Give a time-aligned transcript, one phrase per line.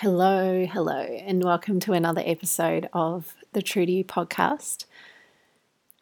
[0.00, 4.84] Hello, hello, and welcome to another episode of the You podcast.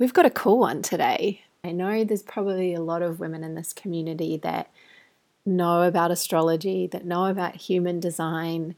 [0.01, 1.43] We've got a cool one today.
[1.63, 4.69] I know there's probably a lot of women in this community that
[5.47, 8.75] know about astrology, that know about human design,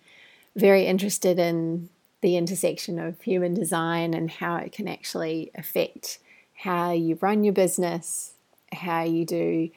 [0.54, 1.88] very interested in
[2.20, 6.18] the intersection of human design and how it can actually affect
[6.56, 8.34] how you run your business,
[8.70, 9.70] how you do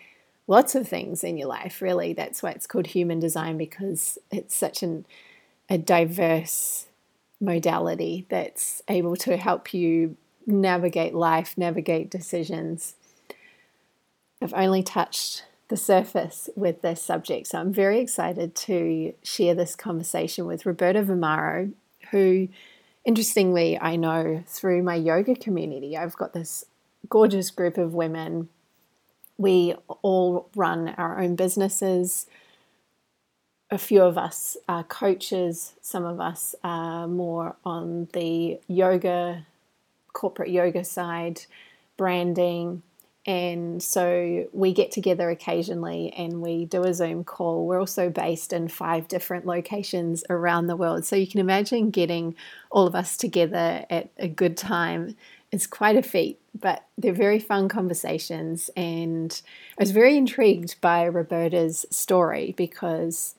[0.48, 2.12] lots of things in your life, really.
[2.12, 5.06] That's why it's called human design because it's such an
[5.70, 6.88] a diverse
[7.40, 12.96] modality that's able to help you navigate life, navigate decisions.
[14.42, 19.76] I've only touched the surface with this subject, so I'm very excited to share this
[19.76, 21.72] conversation with Roberta Vomaro,
[22.10, 22.48] who,
[23.06, 25.96] interestingly, I know through my yoga community.
[25.96, 26.66] I've got this
[27.08, 28.50] gorgeous group of women.
[29.38, 32.26] We all run our own businesses
[33.72, 39.46] a few of us are coaches, some of us are more on the yoga,
[40.14, 41.42] corporate yoga side,
[41.96, 42.82] branding.
[43.26, 47.68] And so we get together occasionally and we do a Zoom call.
[47.68, 51.06] We're also based in five different locations around the world.
[51.06, 52.36] So you can imagine getting
[52.72, 55.16] all of us together at a good time.
[55.52, 58.72] It's quite a feat, but they're very fun conversations.
[58.76, 59.40] And
[59.78, 63.36] I was very intrigued by Roberta's story because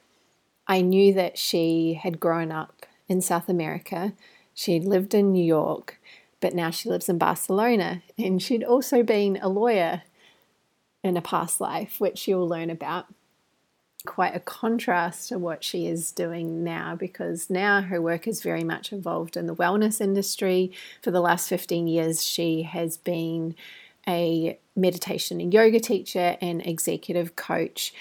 [0.66, 4.12] I knew that she had grown up in South America.
[4.55, 5.98] She'd lived in New York,
[6.41, 8.02] but now she lives in Barcelona.
[8.19, 10.02] And she'd also been a lawyer
[11.02, 13.06] in a past life, which you'll learn about.
[14.06, 18.64] Quite a contrast to what she is doing now because now her work is very
[18.64, 20.72] much involved in the wellness industry.
[21.02, 23.55] For the last 15 years, she has been
[24.08, 27.92] a meditation and yoga teacher and executive coach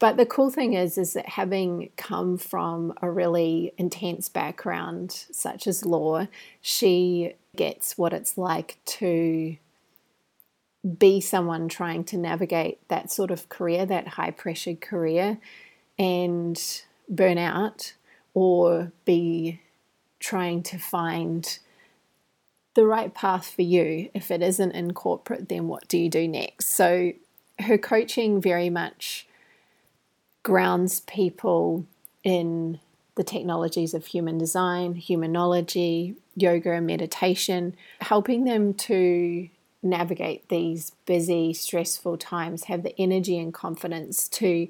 [0.00, 5.66] but the cool thing is, is that having come from a really intense background, such
[5.66, 6.26] as law,
[6.62, 9.56] she gets what it's like to
[10.98, 15.38] be someone trying to navigate that sort of career, that high pressured career,
[15.98, 17.92] and burn out
[18.32, 19.60] or be
[20.18, 21.58] trying to find
[22.74, 24.08] the right path for you.
[24.14, 26.68] If it isn't in corporate, then what do you do next?
[26.68, 27.12] So
[27.58, 29.26] her coaching very much
[30.42, 31.86] grounds people
[32.24, 32.78] in
[33.14, 39.48] the technologies of human design, humanology, yoga, and meditation, helping them to
[39.82, 44.68] navigate these busy, stressful times, have the energy and confidence to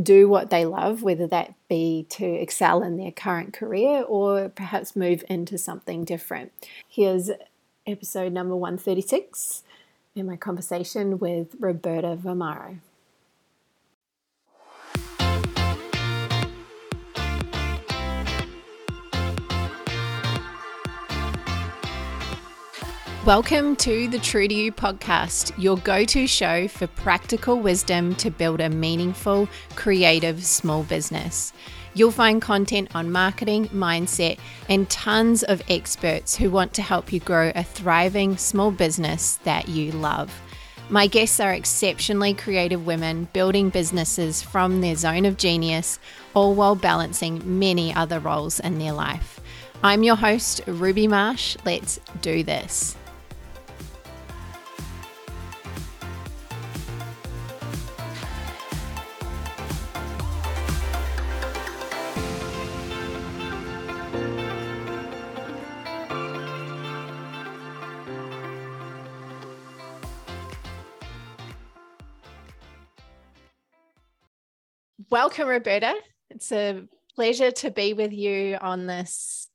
[0.00, 4.96] do what they love, whether that be to excel in their current career or perhaps
[4.96, 6.50] move into something different.
[6.88, 7.30] Here's
[7.86, 9.62] episode number 136
[10.14, 12.78] in my conversation with Roberta Vomaro.
[23.24, 28.32] Welcome to the True to You podcast, your go to show for practical wisdom to
[28.32, 31.52] build a meaningful, creative small business.
[31.94, 37.20] You'll find content on marketing, mindset, and tons of experts who want to help you
[37.20, 40.42] grow a thriving small business that you love.
[40.90, 46.00] My guests are exceptionally creative women building businesses from their zone of genius,
[46.34, 49.38] all while balancing many other roles in their life.
[49.84, 51.56] I'm your host, Ruby Marsh.
[51.64, 52.96] Let's do this.
[75.10, 75.94] Welcome, Roberta.
[76.30, 79.48] It's a pleasure to be with you on this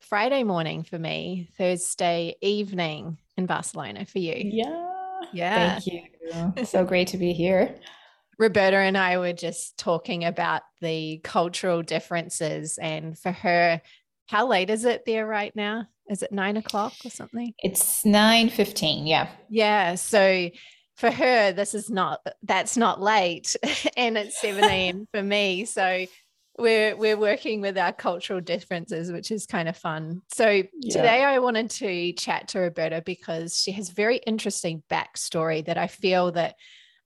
[0.00, 4.34] Friday morning for me, Thursday evening in Barcelona for you.
[4.36, 5.20] Yeah.
[5.32, 5.78] Yeah.
[5.78, 5.86] Thank
[6.56, 6.64] you.
[6.64, 7.74] so great to be here.
[8.38, 13.82] Roberta and I were just talking about the cultural differences, and for her,
[14.28, 15.86] how late is it there right now?
[16.08, 17.52] Is it nine o'clock or something?
[17.58, 19.06] It's nine fifteen.
[19.06, 19.28] Yeah.
[19.50, 19.96] Yeah.
[19.96, 20.48] So
[21.00, 23.56] for her, this is not that's not late,
[23.96, 25.08] and it's seven a.m.
[25.14, 25.64] for me.
[25.64, 26.06] So
[26.58, 30.20] we're we're working with our cultural differences, which is kind of fun.
[30.34, 30.96] So yeah.
[30.96, 35.86] today I wanted to chat to Roberta because she has very interesting backstory that I
[35.86, 36.56] feel that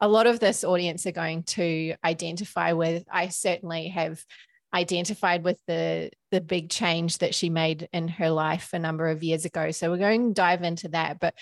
[0.00, 3.05] a lot of this audience are going to identify with.
[3.11, 4.23] I certainly have
[4.75, 9.23] identified with the the big change that she made in her life a number of
[9.23, 9.70] years ago.
[9.70, 11.35] So we're going to dive into that, but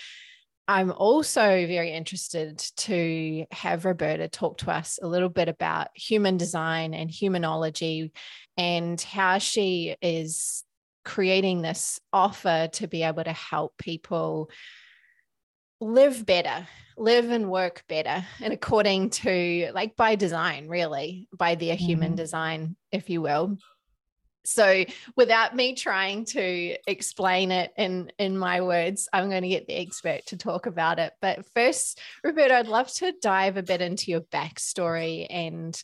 [0.67, 6.37] I'm also very interested to have Roberta talk to us a little bit about human
[6.37, 8.11] design and humanology
[8.55, 10.63] and how she is
[11.03, 14.49] creating this offer to be able to help people
[15.81, 16.65] live better,
[16.97, 21.85] live and work better, and according to like by design, really, by their mm-hmm.
[21.85, 23.57] human design, if you will.
[24.45, 24.83] So,
[25.15, 29.79] without me trying to explain it in in my words, I'm going to get the
[29.79, 31.13] expert to talk about it.
[31.21, 35.27] But first, Roberta, I'd love to dive a bit into your backstory.
[35.29, 35.81] And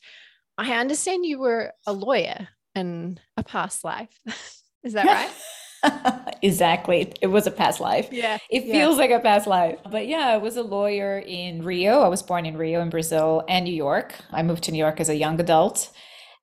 [0.58, 4.20] I understand you were a lawyer in a past life.
[4.84, 5.06] Is that
[5.84, 6.36] right?
[6.42, 7.14] exactly.
[7.22, 8.10] It was a past life.
[8.12, 8.38] Yeah.
[8.50, 8.74] It yeah.
[8.74, 9.80] feels like a past life.
[9.90, 12.02] But yeah, I was a lawyer in Rio.
[12.02, 14.16] I was born in Rio in Brazil and New York.
[14.32, 15.92] I moved to New York as a young adult.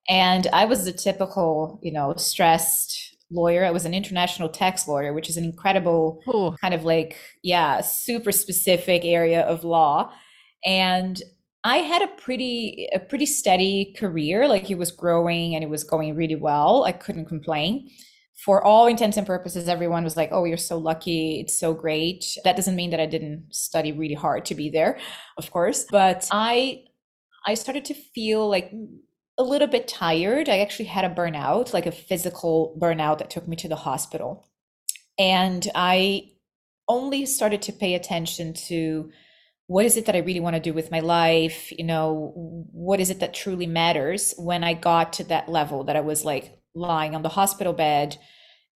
[0.09, 3.65] And I was the typical, you know, stressed lawyer.
[3.65, 6.55] I was an international tax lawyer, which is an incredible Ooh.
[6.61, 10.11] kind of like, yeah, super specific area of law.
[10.65, 11.21] And
[11.63, 14.47] I had a pretty a pretty steady career.
[14.47, 16.85] Like it was growing and it was going really well.
[16.85, 17.89] I couldn't complain
[18.37, 21.39] for all intents and purposes, everyone was like, oh, you're so lucky.
[21.39, 22.37] It's so great.
[22.43, 24.99] That doesn't mean that I didn't study really hard to be there,
[25.37, 25.85] of course.
[25.89, 26.83] But I,
[27.45, 28.71] I started to feel like
[29.37, 30.49] a little bit tired.
[30.49, 34.47] I actually had a burnout, like a physical burnout that took me to the hospital.
[35.19, 36.31] And I
[36.87, 39.11] only started to pay attention to
[39.67, 41.71] what is it that I really want to do with my life?
[41.77, 42.31] You know,
[42.71, 46.23] what is it that truly matters when I got to that level that I was
[46.23, 48.17] like, lying on the hospital bed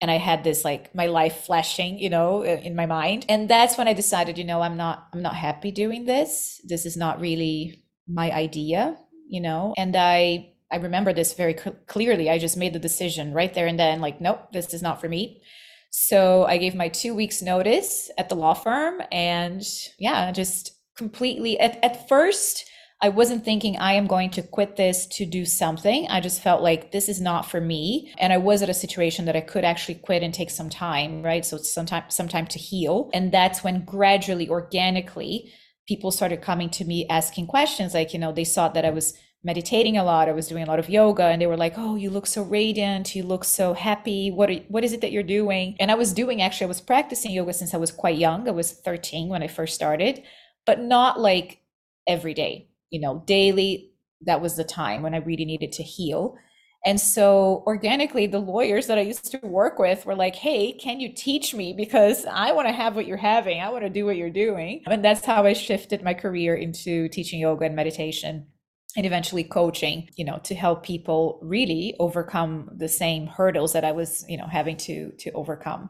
[0.01, 3.25] and I had this like my life flashing, you know, in my mind.
[3.29, 6.59] And that's when I decided, you know, I'm not I'm not happy doing this.
[6.63, 8.97] This is not really my idea,
[9.29, 9.75] you know.
[9.77, 12.29] And I I remember this very cl- clearly.
[12.29, 15.09] I just made the decision right there and then like nope, this is not for
[15.09, 15.41] me.
[15.89, 19.63] So I gave my 2 weeks notice at the law firm and
[19.99, 22.65] yeah, just completely at at first
[23.03, 26.07] I wasn't thinking I am going to quit this to do something.
[26.09, 28.13] I just felt like this is not for me.
[28.19, 31.23] And I was at a situation that I could actually quit and take some time,
[31.23, 31.43] right?
[31.43, 33.09] So it's some time, some time to heal.
[33.11, 35.51] And that's when gradually, organically,
[35.87, 37.95] people started coming to me asking questions.
[37.95, 40.29] Like, you know, they saw that I was meditating a lot.
[40.29, 42.43] I was doing a lot of yoga and they were like, "Oh, you look so
[42.43, 43.15] radiant.
[43.15, 44.31] You look so happy.
[44.31, 46.81] What are, what is it that you're doing?" And I was doing actually I was
[46.81, 48.47] practicing yoga since I was quite young.
[48.47, 50.23] I was 13 when I first started,
[50.65, 51.61] but not like
[52.07, 53.91] every day you know, daily,
[54.25, 56.37] that was the time when I really needed to heal.
[56.85, 60.99] And so organically, the lawyers that I used to work with were like, hey, can
[60.99, 61.73] you teach me?
[61.73, 63.61] Because I want to have what you're having.
[63.61, 64.81] I want to do what you're doing.
[64.87, 68.47] And that's how I shifted my career into teaching yoga and meditation
[68.95, 73.91] and eventually coaching, you know, to help people really overcome the same hurdles that I
[73.91, 75.89] was, you know, having to to overcome.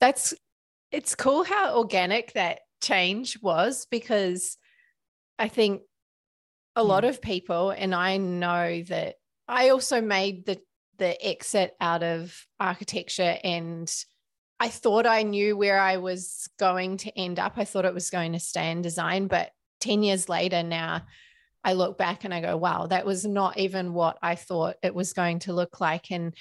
[0.00, 0.34] That's
[0.90, 4.58] it's cool how organic that change was because
[5.38, 5.82] I think
[6.76, 6.88] a hmm.
[6.88, 9.16] lot of people, and I know that
[9.48, 10.60] I also made the
[10.98, 13.92] the exit out of architecture and
[14.60, 17.54] I thought I knew where I was going to end up.
[17.56, 21.02] I thought it was going to stay in design, but 10 years later now,
[21.64, 24.94] I look back and I go, wow, that was not even what I thought it
[24.94, 26.10] was going to look like.
[26.10, 26.34] And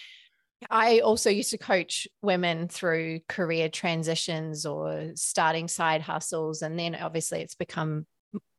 [0.69, 6.62] I also used to coach women through career transitions or starting side hustles.
[6.62, 8.06] And then obviously it's become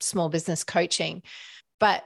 [0.00, 1.23] small business coaching.
[1.79, 2.05] But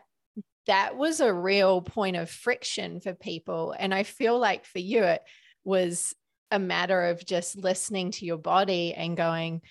[0.66, 3.74] that was a real point of friction for people.
[3.78, 5.22] And I feel like for you, it
[5.64, 6.14] was
[6.50, 9.62] a matter of just listening to your body and going,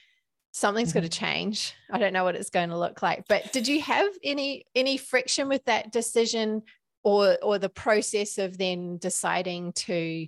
[0.55, 0.99] something's mm-hmm.
[0.99, 1.73] going to change.
[1.91, 3.25] I don't know what it's going to look like.
[3.27, 6.63] But did you have any any friction with that decision
[7.03, 10.27] or or the process of then deciding to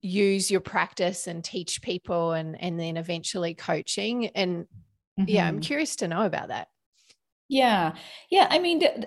[0.00, 4.66] use your practice and teach people and and then eventually coaching and
[5.18, 5.24] mm-hmm.
[5.26, 5.62] yeah, I'm mm-hmm.
[5.62, 6.68] curious to know about that.
[7.48, 7.96] Yeah.
[8.30, 8.46] Yeah.
[8.48, 9.06] I mean, th-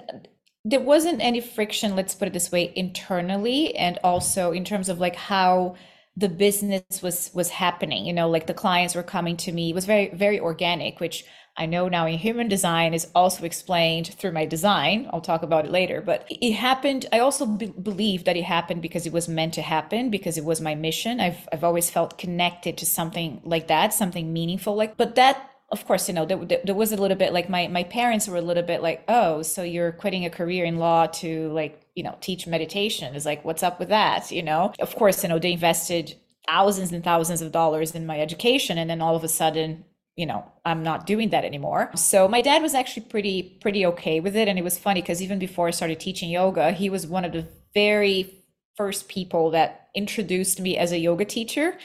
[0.65, 4.99] there wasn't any friction, let's put it this way, internally and also in terms of
[4.99, 5.75] like how
[6.17, 9.69] the business was was happening you know like the clients were coming to me.
[9.69, 11.25] It was very very organic which
[11.57, 15.09] i know now in human design is also explained through my design.
[15.11, 17.05] I'll talk about it later but it happened.
[17.13, 20.45] I also be- believe that it happened because it was meant to happen because it
[20.45, 21.19] was my mission.
[21.21, 25.85] I've i've always felt connected to something like that something meaningful like but that of
[25.85, 28.41] course, you know, there, there was a little bit like my, my parents were a
[28.41, 32.17] little bit like, oh, so you're quitting a career in law to like, you know,
[32.21, 34.31] teach meditation is like, what's up with that?
[34.31, 36.15] You know, of course, you know, they invested
[36.47, 38.77] thousands and thousands of dollars in my education.
[38.77, 41.91] And then all of a sudden, you know, I'm not doing that anymore.
[41.95, 44.47] So my dad was actually pretty, pretty okay with it.
[44.47, 47.31] And it was funny because even before I started teaching yoga, he was one of
[47.31, 48.41] the very
[48.75, 51.77] first people that introduced me as a yoga teacher.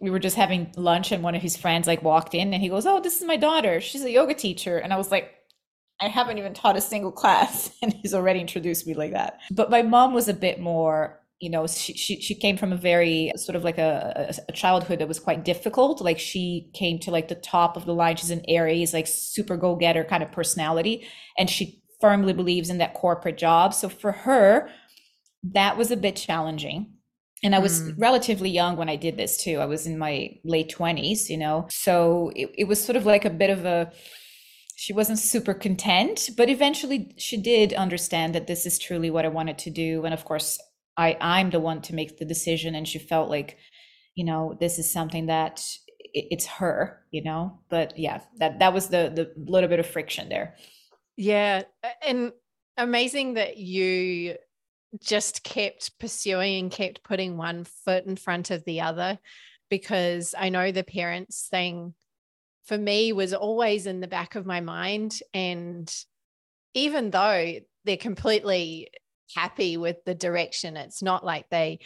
[0.00, 2.68] We were just having lunch and one of his friends like walked in and he
[2.68, 3.80] goes, "Oh, this is my daughter.
[3.80, 5.32] She's a yoga teacher." And I was like,
[6.02, 9.38] I haven't even taught a single class and he's already introduced me like that.
[9.50, 12.76] But my mom was a bit more you know she, she, she came from a
[12.76, 16.00] very sort of like a, a childhood that was quite difficult.
[16.00, 18.16] Like she came to like the top of the line.
[18.16, 21.06] She's an aries like super go-getter kind of personality
[21.36, 23.74] and she firmly believes in that corporate job.
[23.74, 24.68] So for her
[25.54, 26.94] that was a bit challenging.
[27.44, 27.94] And i was mm.
[27.98, 29.58] relatively young when i did this too.
[29.58, 31.66] I was in my late 20s you know?
[31.70, 33.90] So it, it was sort of like a bit of a
[34.82, 39.28] she wasn't super content but eventually she did understand that this is truly what i
[39.28, 40.04] wanted to do.
[40.04, 40.58] And of course
[40.96, 42.74] i i'm the one to make the decision.
[42.74, 43.58] And she felt like
[44.16, 45.64] you know this is something that
[46.14, 47.60] it's her you know?
[47.68, 50.56] But yeah that that was the the little bit of friction there.
[51.16, 51.62] Yeah.
[52.04, 52.32] And
[52.76, 54.36] amazing that you
[55.00, 59.20] just kept pursuing and kept putting one foot in front of the other
[59.70, 61.94] because I know the parents thing
[62.64, 65.18] for me was always in the back of my mind.
[65.34, 65.92] And
[66.74, 67.54] even though
[67.84, 68.88] they're completely
[69.34, 71.80] happy with the direction, it's not like they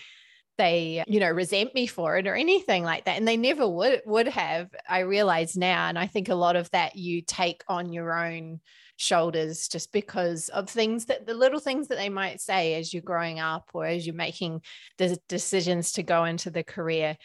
[0.58, 4.00] they you know resent me for it or anything like that and they never would
[4.06, 7.92] would have i realize now and i think a lot of that you take on
[7.92, 8.58] your own
[8.96, 13.02] shoulders just because of things that the little things that they might say as you're
[13.02, 14.62] growing up or as you're making
[14.98, 17.16] the decisions to go into the career.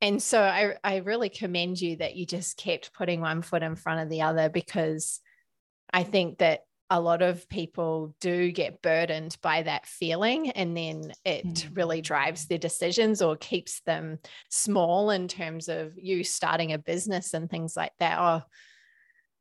[0.00, 3.74] And so I, I really commend you that you just kept putting one foot in
[3.74, 5.20] front of the other because
[5.92, 11.12] I think that a lot of people do get burdened by that feeling and then
[11.24, 11.76] it mm.
[11.76, 17.34] really drives their decisions or keeps them small in terms of you starting a business
[17.34, 18.42] and things like that oh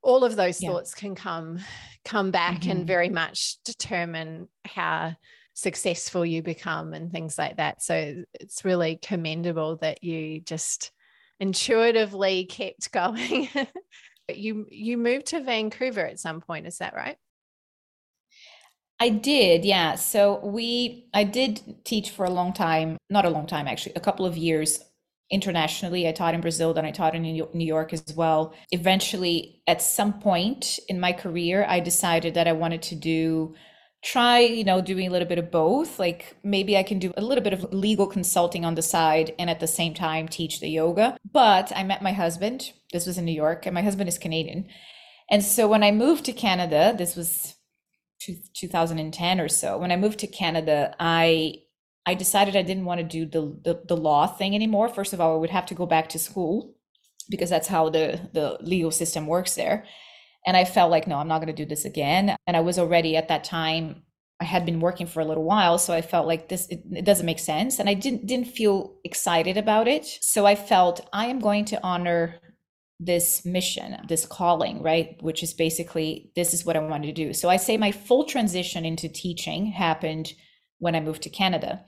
[0.01, 0.69] all of those yeah.
[0.69, 1.59] thoughts can come
[2.03, 2.71] come back mm-hmm.
[2.71, 5.15] and very much determine how
[5.57, 10.91] successful you become and things like that so it's really commendable that you just
[11.39, 13.49] intuitively kept going
[14.29, 17.17] you you moved to Vancouver at some point is that right
[18.99, 19.93] I did, yeah.
[19.93, 23.99] So we, I did teach for a long time, not a long time actually, a
[23.99, 24.79] couple of years
[25.29, 26.07] internationally.
[26.07, 28.55] I taught in Brazil, then I taught in New York as well.
[28.71, 33.53] Eventually, at some point in my career, I decided that I wanted to do
[34.03, 37.21] try you know doing a little bit of both like maybe i can do a
[37.21, 40.69] little bit of legal consulting on the side and at the same time teach the
[40.69, 44.19] yoga but i met my husband this was in new york and my husband is
[44.19, 44.67] canadian
[45.31, 47.55] and so when i moved to canada this was
[48.19, 51.53] 2010 or so when i moved to canada i
[52.07, 54.87] I decided I didn't want to do the, the, the law thing anymore.
[54.87, 56.73] First of all, I would have to go back to school
[57.29, 59.85] because that's how the the legal system works there.
[60.47, 62.35] And I felt like, no, I'm not going to do this again.
[62.47, 64.03] And I was already at that time,
[64.39, 67.05] I had been working for a little while, so I felt like this it, it
[67.05, 70.05] doesn't make sense, and I didn't didn't feel excited about it.
[70.05, 72.35] So I felt I am going to honor
[72.99, 75.17] this mission, this calling, right?
[75.21, 77.33] Which is basically this is what I wanted to do.
[77.33, 80.33] So I say my full transition into teaching happened
[80.77, 81.83] when I moved to Canada.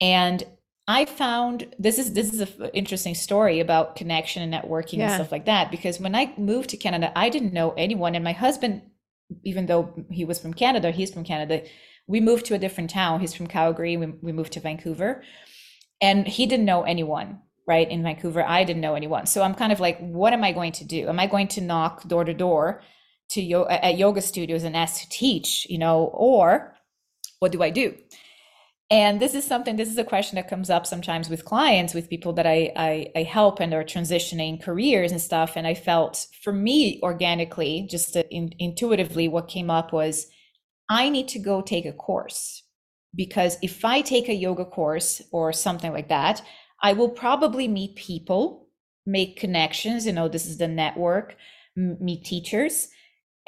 [0.00, 0.44] And
[0.88, 5.08] I found this is this is an interesting story about connection and networking yeah.
[5.08, 8.24] and stuff like that because when I moved to Canada, I didn't know anyone, and
[8.24, 8.80] my husband,
[9.44, 11.62] even though he was from Canada, he's from Canada.
[12.06, 13.20] We moved to a different town.
[13.20, 13.98] He's from Calgary.
[13.98, 15.22] We, we moved to Vancouver,
[16.00, 18.42] and he didn't know anyone right in Vancouver.
[18.42, 21.06] I didn't know anyone, so I'm kind of like, what am I going to do?
[21.08, 22.80] Am I going to knock door to door
[23.32, 26.74] to yo- at yoga studios and ask to teach, you know, or
[27.40, 27.94] what do I do?
[28.90, 32.08] And this is something, this is a question that comes up sometimes with clients, with
[32.08, 35.56] people that I, I, I help and are transitioning careers and stuff.
[35.56, 40.26] And I felt for me, organically, just in, intuitively, what came up was
[40.88, 42.62] I need to go take a course.
[43.14, 46.42] Because if I take a yoga course or something like that,
[46.82, 48.68] I will probably meet people,
[49.04, 50.06] make connections.
[50.06, 51.36] You know, this is the network,
[51.76, 52.88] meet teachers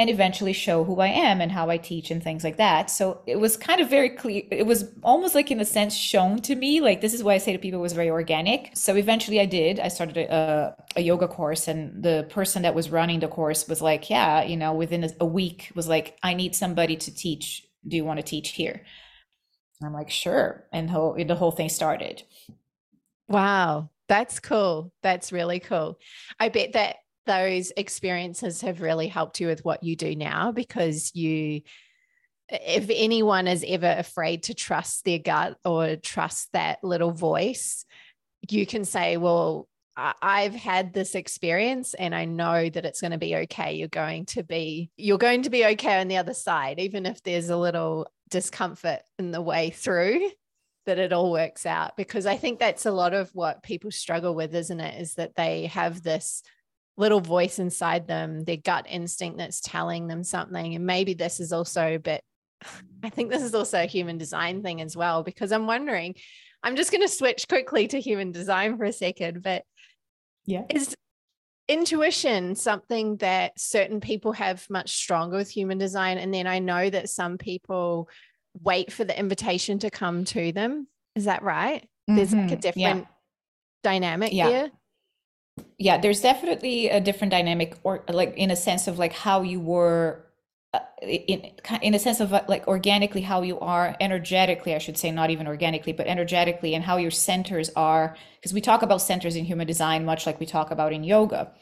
[0.00, 2.88] and eventually show who I am and how I teach and things like that.
[2.88, 4.44] So it was kind of very clear.
[4.50, 6.80] It was almost like, in a sense, shown to me.
[6.80, 8.70] Like, this is why I say to people it was very organic.
[8.72, 9.78] So eventually I did.
[9.78, 13.82] I started a, a yoga course, and the person that was running the course was
[13.82, 17.66] like, Yeah, you know, within a, week, was like, I need somebody to teach.
[17.86, 18.86] Do you want to teach here?
[19.84, 20.64] I'm like, Sure.
[20.72, 22.22] And the whole thing started.
[23.28, 23.90] Wow.
[24.08, 24.92] That's cool.
[25.02, 25.98] That's really cool.
[26.40, 26.96] I bet that
[27.26, 31.62] those experiences have really helped you with what you do now because you
[32.48, 37.84] if anyone is ever afraid to trust their gut or trust that little voice
[38.48, 43.18] you can say well I've had this experience and I know that it's going to
[43.18, 43.74] be okay.
[43.74, 47.22] You're going to be you're going to be okay on the other side even if
[47.22, 50.30] there's a little discomfort in the way through
[50.86, 54.34] that it all works out because I think that's a lot of what people struggle
[54.34, 55.00] with, isn't it?
[55.00, 56.42] Is that they have this
[57.00, 60.74] little voice inside them, their gut instinct that's telling them something.
[60.74, 62.22] And maybe this is also a bit,
[63.02, 66.14] I think this is also a human design thing as well, because I'm wondering,
[66.62, 69.64] I'm just going to switch quickly to human design for a second, but
[70.46, 70.64] yeah.
[70.68, 70.96] Is
[71.68, 76.18] intuition something that certain people have much stronger with human design?
[76.18, 78.08] And then I know that some people
[78.60, 80.88] wait for the invitation to come to them.
[81.14, 81.82] Is that right?
[81.82, 82.16] Mm-hmm.
[82.16, 82.60] There's like a mm-hmm.
[82.60, 83.14] different yeah.
[83.82, 84.48] dynamic yeah.
[84.48, 84.70] here
[85.78, 89.60] yeah there's definitely a different dynamic or like in a sense of like how you
[89.60, 90.26] were
[90.74, 91.50] uh, in
[91.82, 95.30] in a sense of uh, like organically how you are energetically i should say not
[95.30, 99.44] even organically but energetically and how your centers are because we talk about centers in
[99.44, 101.52] human design much like we talk about in yoga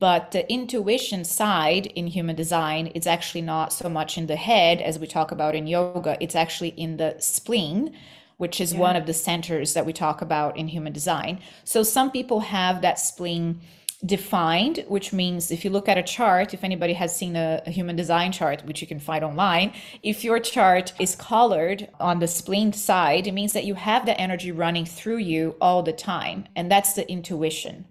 [0.00, 4.80] but the intuition side in human design is actually not so much in the head
[4.80, 6.16] as we talk about in yoga.
[6.20, 7.96] It's actually in the spleen
[8.36, 8.80] which is yeah.
[8.80, 11.40] one of the centers that we talk about in human design.
[11.64, 13.60] So some people have that spleen
[14.04, 17.70] defined, which means if you look at a chart, if anybody has seen a, a,
[17.70, 19.72] human design chart, which you can find online,
[20.02, 24.20] if your chart is colored on the spleen side, it means that you have the
[24.20, 26.46] energy running through you all the time.
[26.54, 27.86] And that's the intuition.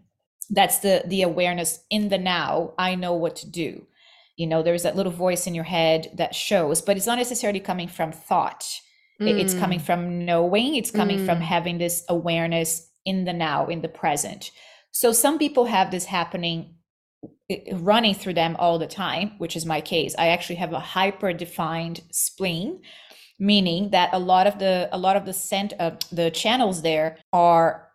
[0.49, 2.73] That's the the awareness in the now.
[2.77, 3.87] I know what to do.
[4.35, 7.59] You know, there's that little voice in your head that shows, but it's not necessarily
[7.59, 8.81] coming from thought
[9.21, 9.39] Mm.
[9.39, 9.85] It's coming mm.
[9.85, 11.25] from knowing, it's coming mm.
[11.25, 14.51] from having this awareness in the now, in the present.
[14.91, 16.75] So some people have this happening
[17.73, 20.15] running through them all the time, which is my case.
[20.17, 22.81] I actually have a hyper defined spleen,
[23.39, 27.17] meaning that a lot of the a lot of the scent uh, the channels there
[27.31, 27.89] are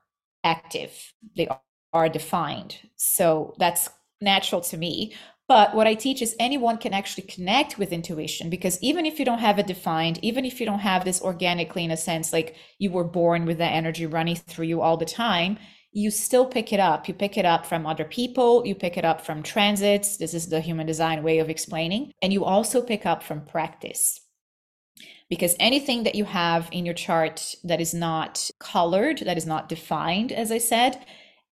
[0.44, 1.12] active.
[1.36, 1.48] They
[1.92, 2.78] are defined.
[2.96, 3.88] So that's
[4.20, 5.14] natural to me.
[5.48, 9.24] But what I teach is anyone can actually connect with intuition because even if you
[9.24, 12.54] don't have it defined, even if you don't have this organically in a sense, like
[12.78, 15.58] you were born with that energy running through you all the time,
[15.90, 17.08] you still pick it up.
[17.08, 20.18] You pick it up from other people, you pick it up from transits.
[20.18, 22.12] This is the human design way of explaining.
[22.20, 24.20] And you also pick up from practice.
[25.30, 29.70] Because anything that you have in your chart that is not colored, that is not
[29.70, 31.06] defined, as I said,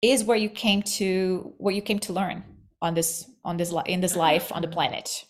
[0.01, 2.43] is where you came to what you came to learn
[2.83, 5.25] on this on this in this life on the planet.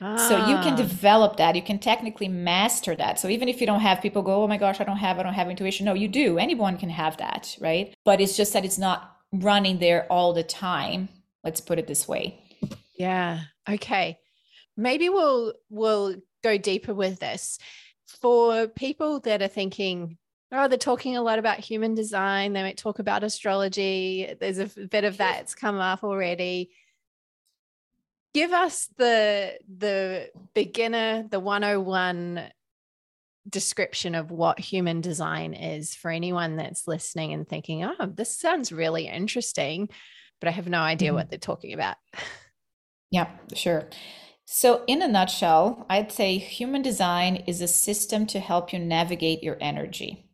[0.00, 0.16] Ah.
[0.16, 0.76] so you can ah.
[0.76, 1.56] develop that.
[1.56, 3.18] You can technically master that.
[3.18, 5.22] So even if you don't have people go oh my gosh i don't have i
[5.22, 5.86] don't have intuition.
[5.86, 6.38] No you do.
[6.38, 7.94] Anyone can have that right?
[8.04, 11.08] But it's just that it's not running there all the time.
[11.44, 12.42] Let's put it this way.
[12.98, 13.40] Yeah.
[13.68, 14.18] Okay.
[14.76, 17.58] Maybe we'll we'll go deeper with this.
[18.20, 20.16] For people that are thinking
[20.50, 22.54] Oh, they're talking a lot about human design.
[22.54, 24.34] They might talk about astrology.
[24.40, 25.36] There's a bit of that.
[25.36, 26.70] that's come up already.
[28.32, 32.50] Give us the the beginner, the 101
[33.48, 38.72] description of what human design is for anyone that's listening and thinking, oh, this sounds
[38.72, 39.88] really interesting,
[40.40, 41.16] but I have no idea mm-hmm.
[41.16, 41.96] what they're talking about.
[43.10, 43.88] Yeah, sure.
[44.44, 49.42] So, in a nutshell, I'd say human design is a system to help you navigate
[49.42, 50.27] your energy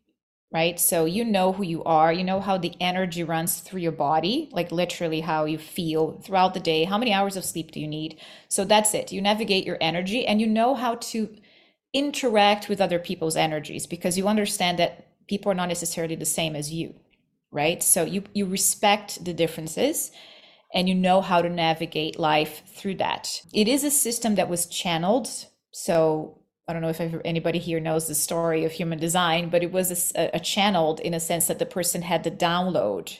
[0.55, 0.79] right?
[0.79, 4.47] So you know who you are, you know how the energy runs through your body,
[4.53, 6.85] like literally how you feel throughout the day.
[6.85, 8.21] How many hours of sleep do you need?
[8.47, 9.11] So that's it.
[9.11, 11.27] You navigate your energy and you know how to
[11.93, 16.55] interact with other people's energies because you understand that people are not necessarily the same
[16.55, 16.95] as you,
[17.51, 17.83] right?
[17.83, 20.09] So you you respect the differences
[20.73, 23.41] and you know how to navigate life through that.
[23.53, 25.27] It is a system that was channeled
[25.71, 29.71] so I don't know if anybody here knows the story of human design, but it
[29.71, 33.19] was a, a, channeled in a sense that the person had the download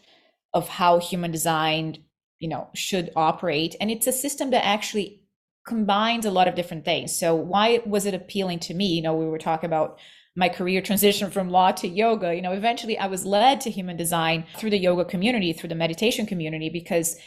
[0.53, 2.03] of how human design,
[2.39, 5.21] you know, should operate, and it's a system that actually
[5.67, 7.17] combines a lot of different things.
[7.17, 8.87] So why was it appealing to me?
[8.87, 9.99] You know, we were talking about
[10.35, 12.35] my career transition from law to yoga.
[12.35, 15.75] You know, eventually I was led to human design through the yoga community, through the
[15.75, 17.17] meditation community, because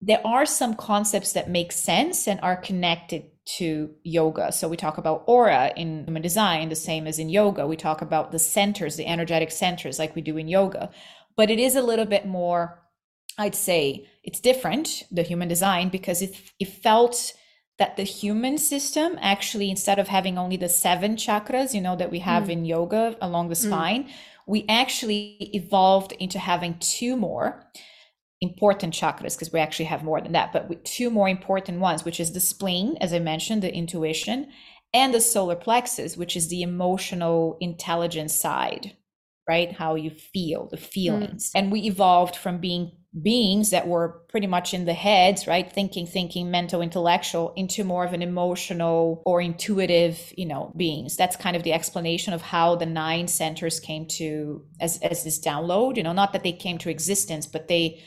[0.00, 4.52] there are some concepts that make sense and are connected to yoga.
[4.52, 7.66] So we talk about aura in human design, the same as in yoga.
[7.66, 10.90] We talk about the centers, the energetic centers, like we do in yoga.
[11.36, 12.82] But it is a little bit more,
[13.38, 17.32] I'd say, it's different, the human design, because it, it felt
[17.78, 22.10] that the human system actually, instead of having only the seven chakras, you know, that
[22.10, 22.50] we have mm.
[22.50, 23.66] in yoga along the mm.
[23.66, 24.10] spine, mm.
[24.46, 27.64] we actually evolved into having two more
[28.40, 32.20] important chakras because we actually have more than that but two more important ones which
[32.20, 34.48] is the spleen as i mentioned the intuition
[34.94, 38.96] and the solar plexus which is the emotional intelligence side
[39.48, 41.58] right how you feel the feelings mm.
[41.58, 45.70] and we evolved from being beings that were pretty much in the heads, right?
[45.70, 51.16] Thinking, thinking, mental, intellectual, into more of an emotional or intuitive, you know, beings.
[51.16, 55.40] That's kind of the explanation of how the nine centers came to as as this
[55.40, 55.96] download.
[55.96, 58.00] You know, not that they came to existence, but they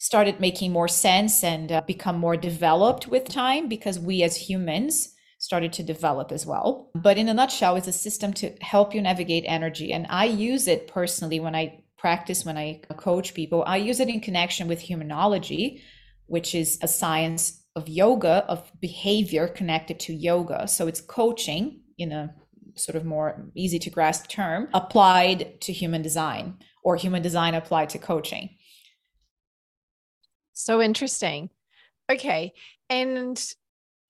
[0.00, 5.14] started making more sense and uh, become more developed with time because we as humans
[5.38, 6.90] started to develop as well.
[6.94, 9.92] But in a nutshell, it's a system to help you navigate energy.
[9.92, 13.62] And I use it personally when I practice, when I coach people.
[13.66, 15.82] I use it in connection with humanology,
[16.26, 20.66] which is a science of yoga, of behavior connected to yoga.
[20.66, 22.34] So it's coaching in a
[22.74, 27.90] sort of more easy to grasp term applied to human design or human design applied
[27.90, 28.48] to coaching.
[30.62, 31.50] So interesting.
[32.10, 32.52] Okay.
[32.88, 33.42] And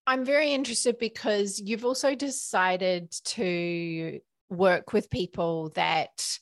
[0.06, 6.38] I'm very interested because you've also decided to work with people that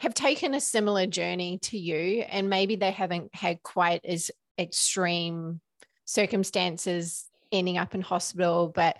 [0.00, 5.60] have taken a similar journey to you, and maybe they haven't had quite as extreme
[6.04, 8.96] circumstances ending up in hospital, but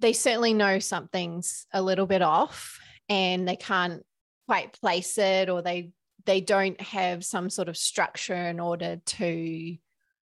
[0.00, 4.04] they certainly know something's a little bit off and they can't
[4.46, 5.90] quite place it or they
[6.26, 9.76] they don't have some sort of structure in order to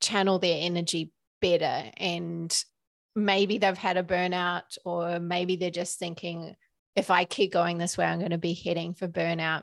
[0.00, 1.90] channel their energy better.
[1.96, 2.64] And
[3.14, 6.54] maybe they've had a burnout or maybe they're just thinking
[6.94, 9.62] if i keep going this way i'm going to be heading for burnout.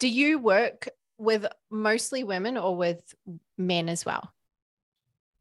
[0.00, 3.00] Do you work with mostly women or with
[3.56, 4.32] men as well?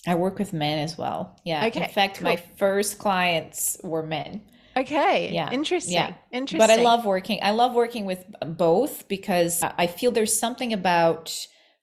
[0.08, 1.40] I work with men as well.
[1.44, 1.66] Yeah.
[1.68, 2.26] Okay, in fact cool.
[2.26, 4.42] my first clients were men
[4.78, 5.32] Okay.
[5.34, 5.52] Yeah.
[5.52, 5.94] Interesting.
[5.94, 6.14] Yeah.
[6.32, 6.60] Interesting.
[6.60, 7.40] But I love working.
[7.42, 11.36] I love working with both because I feel there's something about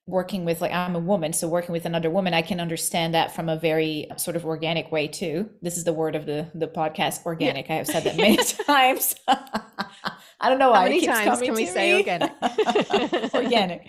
[0.07, 3.33] working with like I'm a woman, so working with another woman, I can understand that
[3.33, 5.49] from a very sort of organic way too.
[5.61, 7.67] This is the word of the the podcast, organic.
[7.67, 7.73] Yeah.
[7.73, 9.15] I have said that many times.
[9.27, 10.77] I don't know why.
[10.77, 12.31] How many times can we say organic?
[13.33, 13.87] organic.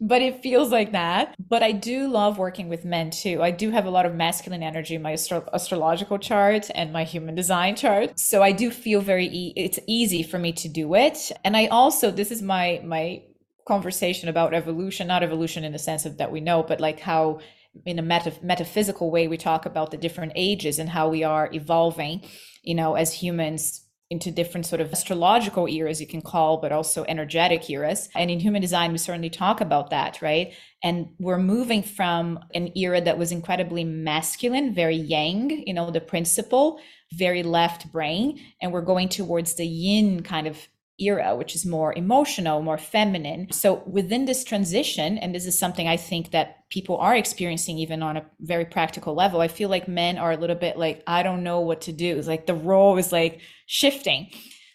[0.00, 1.34] But it feels like that.
[1.48, 3.42] But I do love working with men too.
[3.42, 7.04] I do have a lot of masculine energy in my astro- astrological chart and my
[7.04, 8.18] human design chart.
[8.18, 11.32] So I do feel very e- it's easy for me to do it.
[11.44, 13.22] And I also this is my my
[13.66, 17.40] conversation about evolution, not evolution in the sense of that we know, but like how
[17.84, 21.50] in a meta- metaphysical way we talk about the different ages and how we are
[21.52, 22.22] evolving,
[22.62, 27.04] you know, as humans into different sort of astrological eras you can call but also
[27.08, 31.82] energetic eras and in human design we certainly talk about that right and we're moving
[31.82, 36.80] from an era that was incredibly masculine very yang you know the principle
[37.12, 40.68] very left brain and we're going towards the yin kind of
[41.00, 43.50] era, which is more emotional, more feminine.
[43.52, 48.02] So within this transition, and this is something I think that people are experiencing even
[48.02, 51.22] on a very practical level, I feel like men are a little bit like, I
[51.22, 52.18] don't know what to do.
[52.18, 54.30] It's like the role is like shifting.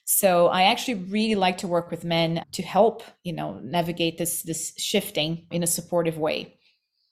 [0.06, 4.43] So I actually really like to work with men to help, you know, navigate this
[4.43, 6.58] this shifting in a supportive way.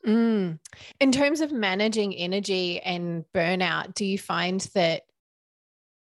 [0.05, 0.59] Mm.
[0.99, 5.03] In terms of managing energy and burnout, do you find that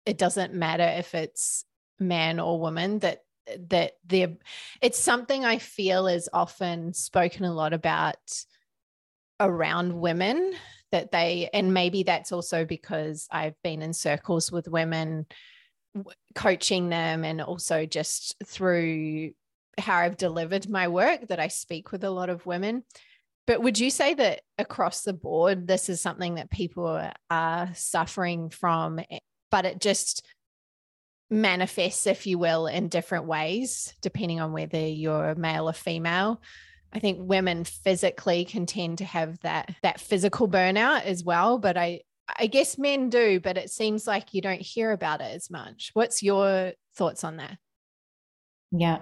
[0.05, 1.65] it doesn't matter if it's
[2.01, 3.23] man or woman that
[3.69, 4.37] that they're
[4.81, 8.17] it's something i feel is often spoken a lot about
[9.41, 10.55] around women
[10.93, 15.27] that they and maybe that's also because i've been in circles with women
[16.35, 19.33] coaching them and also just through
[19.79, 22.83] how i've delivered my work that i speak with a lot of women
[23.47, 28.51] but would you say that across the board this is something that people are suffering
[28.51, 29.19] from eh,
[29.51, 30.27] but it just
[31.31, 36.41] manifests, if you will, in different ways, depending on whether you're male or female.
[36.93, 41.77] I think women physically can tend to have that that physical burnout as well, but
[41.77, 42.01] I
[42.37, 45.91] I guess men do, but it seems like you don't hear about it as much.
[45.95, 47.59] What's your thoughts on that?
[48.71, 48.99] Yeah.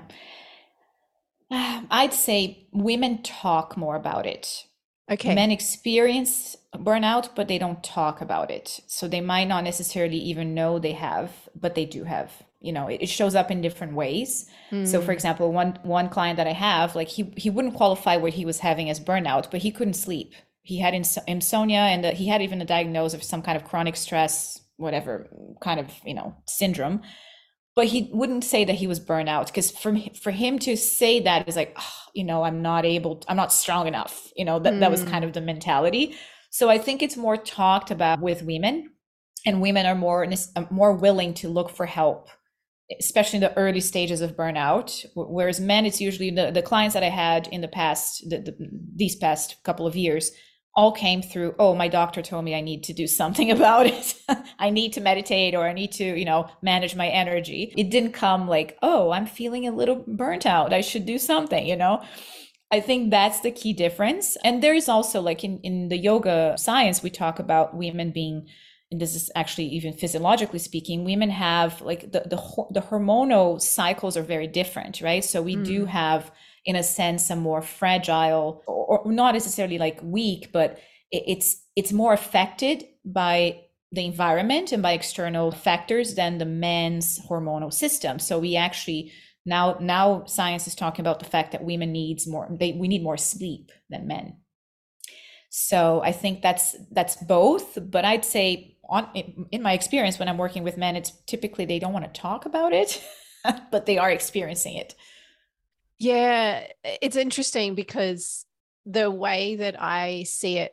[1.51, 4.65] I'd say women talk more about it.
[5.11, 5.35] Okay.
[5.35, 8.81] Men experience burnout, but they don't talk about it.
[8.87, 12.33] So they might not necessarily even know they have, but they do have.
[12.61, 14.51] You know, it, shows up in different ways.
[14.73, 14.89] Mm.
[14.89, 15.13] So, for hmm.
[15.13, 18.59] example, one one client that I have, like he he wouldn't qualify what he was
[18.59, 20.35] having as burnout, but he couldn't sleep.
[20.67, 23.65] He had ins- insomnia, and uh, he had even a diagnosis of some kind of
[23.65, 25.29] chronic stress, whatever
[25.63, 27.03] kind of you know syndrome
[27.77, 31.47] but he wouldn't say that he was burnout because for for him to say that
[31.49, 34.75] is like oh, you know i'm not able i'm not strong enough you know that,
[34.75, 34.81] mm.
[34.81, 35.29] that was kind mm.
[35.29, 36.17] of the mentality
[36.51, 38.91] so i think it's more talked about with women
[39.45, 42.29] and women are more uh, more willing to look for help
[43.01, 47.03] especially in the early stages of burnout whereas men it's usually the, the clients that
[47.03, 50.33] i had in the past the, the, these past couple of years
[50.77, 54.15] all came through oh my doctor told me i need to do something about it
[54.59, 58.13] i need to meditate or i need to you know manage my energy it didn't
[58.13, 62.03] come like oh i'm feeling a little burnt out i should do something you know
[62.71, 64.37] I think that's the key difference.
[64.45, 68.49] And there is also like in, in the yoga science, we talk about women being,
[68.91, 74.17] and this is actually even physiologically speaking, women have like the, the, the hormonal cycles
[74.17, 75.25] are very different, right?
[75.25, 75.65] So we mm.
[75.65, 76.33] do have,
[76.67, 80.79] in a sense, a more fragile or, or not necessarily like weak, but
[81.11, 83.61] it, it's, it's more affected by
[83.93, 88.19] the environment and by external factors than the men's hormonal system.
[88.19, 89.13] So we actually
[89.47, 93.03] now now science is talking about the fact that women needs more they we need
[93.03, 94.37] more sleep than men
[95.49, 99.09] so i think that's that's both but i'd say on
[99.53, 102.45] in my experience when i'm working with men it's typically they don't want to talk
[102.45, 103.03] about it
[103.71, 104.95] but they are experiencing it
[105.99, 108.45] yeah it's interesting because
[108.85, 110.73] the way that i see it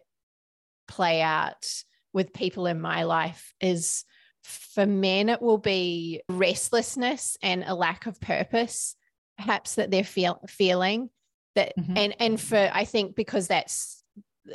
[0.87, 1.83] play out
[2.13, 4.05] with people in my life is
[4.43, 8.95] for men, it will be restlessness and a lack of purpose,
[9.37, 11.09] perhaps that they're feel, feeling
[11.55, 11.97] that, mm-hmm.
[11.97, 14.02] and and for I think because that's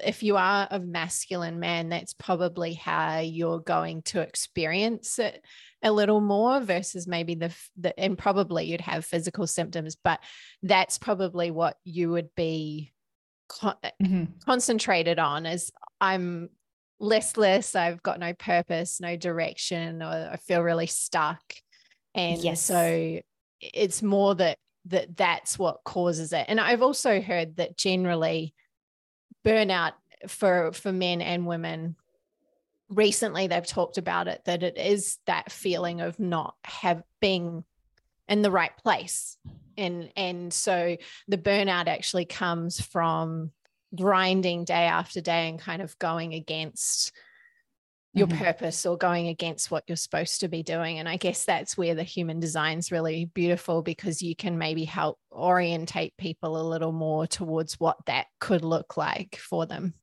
[0.05, 5.45] if you are a masculine man, that's probably how you're going to experience it
[5.83, 10.21] a little more versus maybe the, the and probably you'd have physical symptoms, but
[10.63, 12.93] that's probably what you would be
[13.49, 14.25] con- mm-hmm.
[14.45, 15.47] concentrated on.
[15.47, 15.71] Is
[16.01, 16.51] I'm
[17.01, 21.41] listless i've got no purpose no direction or i feel really stuck
[22.15, 22.61] and yes.
[22.61, 23.21] so
[23.61, 28.53] it's more that that that's what causes it and i've also heard that generally
[29.49, 29.93] burnout
[30.27, 31.97] for for men and women.
[32.89, 37.65] Recently they've talked about it that it is that feeling of not have being
[38.29, 39.37] in the right place.
[39.77, 40.97] And and so
[41.29, 43.53] the burnout actually comes from
[43.95, 47.13] grinding day after day and kind of going against
[48.15, 48.45] your mm-hmm.
[48.45, 50.99] purpose or going against what you're supposed to be doing.
[50.99, 54.85] And I guess that's where the human design is really beautiful because you can maybe
[54.85, 59.95] help orientate people a little more towards what that could look like for them.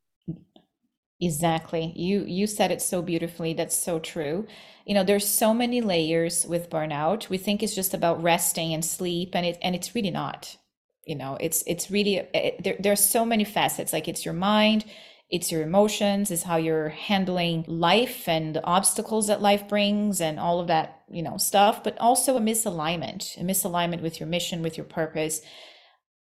[1.22, 1.94] Exactly.
[1.96, 3.54] You you said it so beautifully.
[3.54, 4.46] That's so true.
[4.86, 7.30] You know, there's so many layers with burnout.
[7.30, 10.58] We think it's just about resting and sleep and it and it's really not
[11.06, 14.86] you know it's it's really it, there, there's so many facets like it's your mind
[15.30, 20.40] it's your emotions it's how you're handling life and the obstacles that life brings and
[20.40, 24.62] all of that you know stuff but also a misalignment a misalignment with your mission
[24.62, 25.42] with your purpose.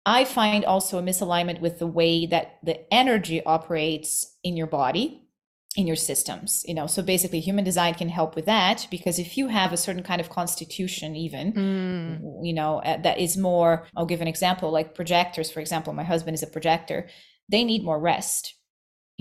[0.03, 5.27] I find also a misalignment with the way that the energy operates in your body
[5.75, 6.85] in your systems you know?
[6.85, 10.21] So basically human design can help with that because if you have a certain kind
[10.21, 12.45] of constitution even mm.
[12.45, 16.35] you know that is more i'll give an example like projectors for example my husband
[16.35, 17.07] is a projector
[17.49, 18.55] they need more rest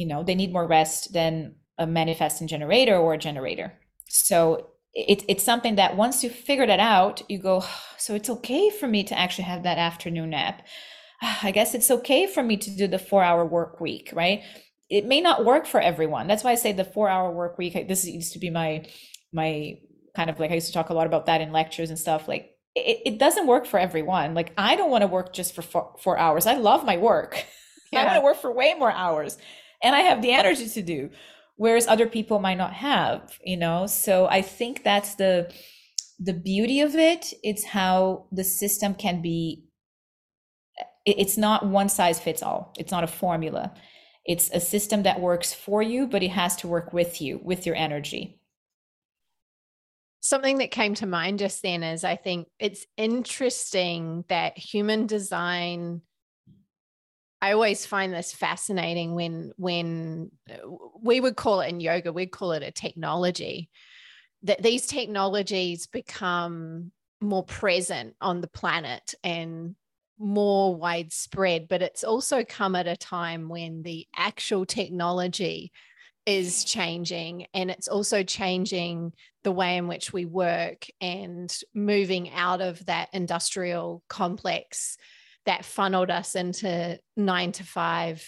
[0.00, 3.72] you know they need more rest than a manifesting generator or a generator
[4.08, 7.62] so it, it's something that once you figure that out you go
[7.96, 10.62] so it's okay for me to actually have that afternoon nap
[11.22, 14.42] ah, i guess it's okay for me to do the four hour work week right
[14.90, 16.26] it may not work for everyone.
[16.26, 17.88] That's why I say the four hour work week.
[17.88, 18.84] This used to be my
[19.32, 19.78] my
[20.16, 22.26] kind of like I used to talk a lot about that in lectures and stuff.
[22.26, 24.34] Like it, it doesn't work for everyone.
[24.34, 26.46] Like I don't want to work just for four, four hours.
[26.46, 27.46] I love my work.
[27.92, 28.02] Yeah.
[28.02, 29.36] I want to work for way more hours,
[29.82, 31.10] and I have the energy to do.
[31.56, 33.86] Whereas other people might not have, you know.
[33.86, 35.52] So I think that's the
[36.18, 37.32] the beauty of it.
[37.42, 39.64] It's how the system can be.
[41.06, 42.74] It's not one size fits all.
[42.78, 43.72] It's not a formula
[44.24, 47.66] it's a system that works for you, but it has to work with you, with
[47.66, 48.38] your energy.
[50.20, 56.02] Something that came to mind just then is I think it's interesting that human design
[57.42, 60.56] I always find this fascinating when when uh,
[61.02, 63.70] we would call it in yoga, we'd call it a technology.
[64.42, 69.76] That these technologies become more present on the planet and
[70.18, 75.72] more widespread, but it's also come at a time when the actual technology
[76.26, 82.60] is changing and it's also changing the way in which we work and moving out
[82.60, 84.98] of that industrial complex
[85.46, 88.26] that funneled us into nine to five,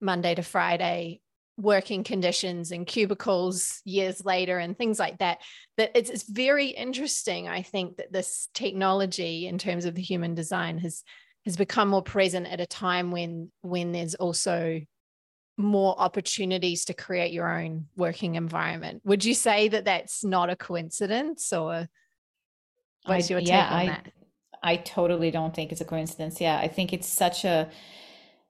[0.00, 1.20] Monday to Friday
[1.58, 5.38] working conditions and cubicles years later and things like that
[5.76, 10.34] that it's, it's very interesting i think that this technology in terms of the human
[10.34, 11.04] design has
[11.44, 14.80] has become more present at a time when when there's also
[15.56, 19.02] more opportunities to create your own working environment.
[19.04, 21.88] Would you say that that's not a coincidence or
[23.04, 24.12] what's I, your take yeah, on I, that?
[24.62, 26.40] I totally don't think it's a coincidence.
[26.40, 27.68] Yeah, I think it's such a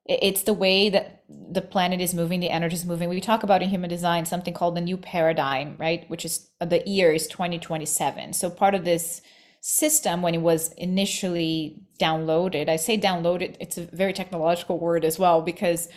[0.05, 3.09] it's the way that the planet is moving, the energy is moving.
[3.09, 6.09] We talk about in human design something called the new paradigm, right?
[6.11, 8.33] Which is uh, the year is 2027.
[8.33, 9.23] So part of this
[9.61, 12.69] system when it was initially downloaded.
[12.69, 15.89] I say downloaded, it's a very technological word as well because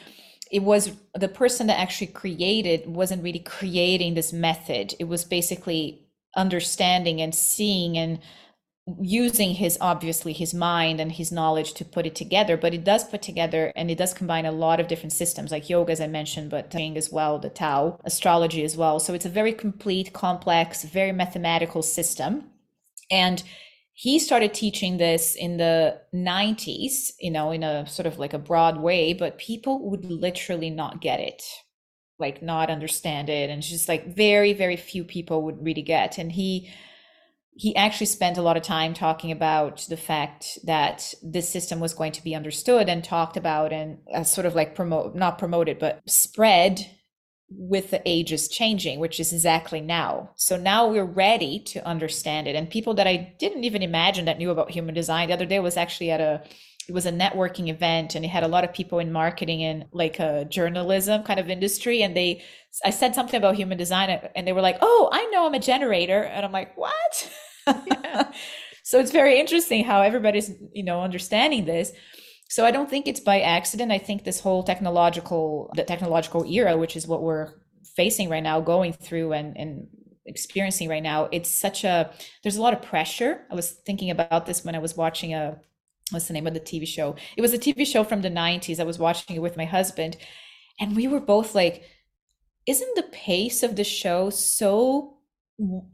[0.52, 4.94] it was the person that actually created wasn't really creating this method.
[5.00, 8.20] It was basically understanding and seeing and
[9.02, 13.04] using his obviously his mind and his knowledge to put it together but it does
[13.04, 16.06] put together and it does combine a lot of different systems like yoga as i
[16.06, 19.00] mentioned but as well the tao astrology as well.
[19.00, 22.52] So it's a very complete complex very mathematical system.
[23.10, 23.42] And
[23.94, 28.40] he started teaching this in the 90s you know in a sort of like a
[28.40, 31.42] broad way but people would literally not get it
[32.20, 33.50] like not understand it.
[33.50, 36.18] And just like very very few people would really get.
[36.18, 36.70] And he
[37.58, 41.94] he actually spent a lot of time talking about the fact that this system was
[41.94, 45.80] going to be understood and talked about and uh, sort of like promote not promoted
[45.80, 46.86] but spread
[47.50, 50.32] with the ages changing, which is exactly now.
[50.36, 52.56] So now we're ready to understand it.
[52.56, 55.28] And people that I didn't even imagine that knew about human design.
[55.28, 56.44] The other day was actually at a
[56.88, 59.86] it was a networking event and it had a lot of people in marketing and
[59.92, 62.44] like a journalism kind of industry and they
[62.84, 65.60] i said something about human design and they were like oh i know i'm a
[65.60, 67.32] generator and i'm like what
[67.88, 68.32] yeah.
[68.84, 71.92] so it's very interesting how everybody's you know understanding this
[72.50, 73.92] so I don't think it's by accident.
[73.92, 77.54] I think this whole technological, the technological era, which is what we're
[77.96, 79.88] facing right now, going through and, and
[80.26, 82.12] experiencing right now, it's such a,
[82.44, 83.46] there's a lot of pressure.
[83.52, 85.60] I was thinking about this when I was watching a,
[86.12, 87.16] what's the name of the TV show?
[87.36, 88.80] It was a TV show from the 90s.
[88.80, 90.18] I was watching it with my husband
[90.80, 91.84] and we were both like,
[92.68, 95.18] isn't the pace of the show so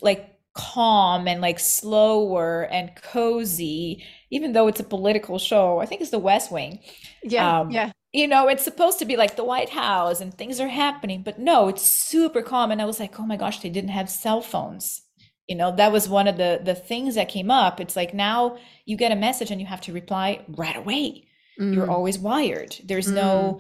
[0.02, 5.80] like calm and like slower and cozy even though it's a political show.
[5.80, 6.80] I think it's the West Wing.
[7.24, 7.60] Yeah.
[7.60, 7.92] Um, yeah.
[8.14, 11.40] You know, it's supposed to be like the White House and things are happening, but
[11.40, 12.72] no, it's super calm.
[12.72, 15.02] And I was like, oh my gosh, they didn't have cell phones.
[15.52, 17.82] You know, that was one of the the things that came up.
[17.82, 21.28] It's like now you get a message and you have to reply right away.
[21.60, 21.76] Mm.
[21.76, 22.78] You're always wired.
[22.86, 23.16] There's mm.
[23.16, 23.60] no,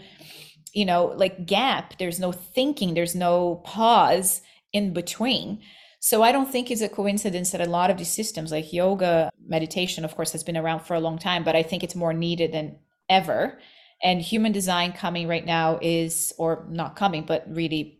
[0.73, 1.97] you know, like gap.
[1.99, 2.93] There's no thinking.
[2.93, 5.59] There's no pause in between.
[5.99, 9.29] So I don't think it's a coincidence that a lot of these systems, like yoga,
[9.45, 12.13] meditation, of course, has been around for a long time, but I think it's more
[12.13, 12.77] needed than
[13.09, 13.59] ever.
[14.01, 17.99] And human design coming right now is, or not coming, but really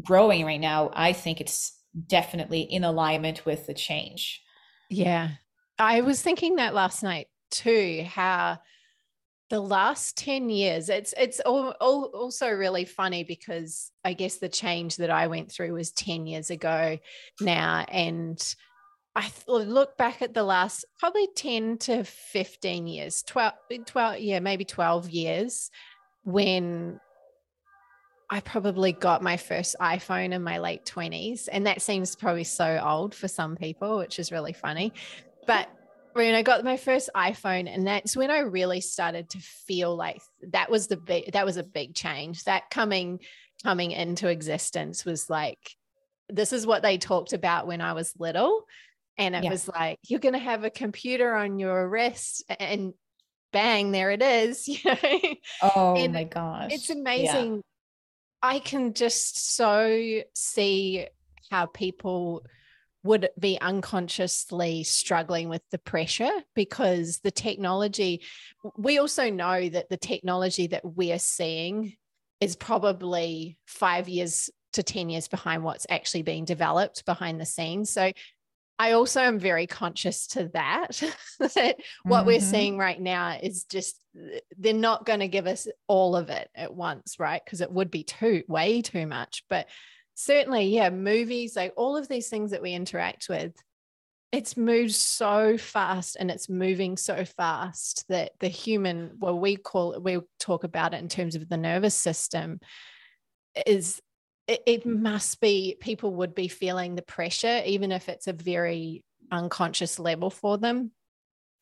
[0.00, 0.92] growing right now.
[0.94, 1.76] I think it's
[2.06, 4.42] definitely in alignment with the change.
[4.90, 5.30] Yeah.
[5.78, 8.58] I was thinking that last night too, how
[9.52, 14.48] the last 10 years it's it's all, all, also really funny because i guess the
[14.48, 16.96] change that i went through was 10 years ago
[17.38, 18.54] now and
[19.14, 23.52] i look back at the last probably 10 to 15 years 12
[23.84, 25.70] 12 yeah maybe 12 years
[26.24, 26.98] when
[28.32, 31.50] I probably got my first iPhone in my late 20s.
[31.52, 34.94] And that seems probably so old for some people, which is really funny.
[35.46, 35.68] But
[36.14, 40.22] when I got my first iPhone, and that's when I really started to feel like
[40.50, 42.44] that was the big that was a big change.
[42.44, 43.20] That coming
[43.62, 45.76] coming into existence was like
[46.30, 48.64] this is what they talked about when I was little.
[49.18, 49.50] And it yeah.
[49.50, 52.94] was like, you're gonna have a computer on your wrist and
[53.52, 54.66] bang, there it is.
[54.68, 55.34] You know?
[55.60, 56.72] Oh and my gosh.
[56.72, 57.62] It's amazing.
[58.42, 61.06] I can just so see
[61.50, 62.44] how people
[63.04, 68.22] would be unconsciously struggling with the pressure because the technology,
[68.76, 71.96] we also know that the technology that we are seeing
[72.40, 77.90] is probably five years to 10 years behind what's actually being developed behind the scenes.
[77.90, 78.12] So
[78.78, 81.02] I also am very conscious to that,
[81.38, 82.26] that what mm-hmm.
[82.26, 84.00] we're seeing right now is just,
[84.58, 87.40] they're not going to give us all of it at once, right?
[87.44, 89.44] Because it would be too, way too much.
[89.48, 89.68] But
[90.14, 93.54] certainly, yeah, movies, like all of these things that we interact with,
[94.32, 99.92] it's moved so fast and it's moving so fast that the human, well, we call
[99.92, 102.58] it, we talk about it in terms of the nervous system,
[103.66, 104.00] is
[104.46, 109.04] it, it must be people would be feeling the pressure, even if it's a very
[109.30, 110.90] unconscious level for them.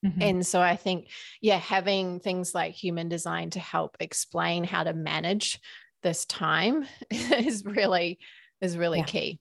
[0.04, 0.22] Mm-hmm.
[0.22, 1.08] And so I think,
[1.42, 5.60] yeah, having things like human design to help explain how to manage
[6.02, 8.18] this time is really
[8.60, 9.04] is really yeah.
[9.04, 9.40] key.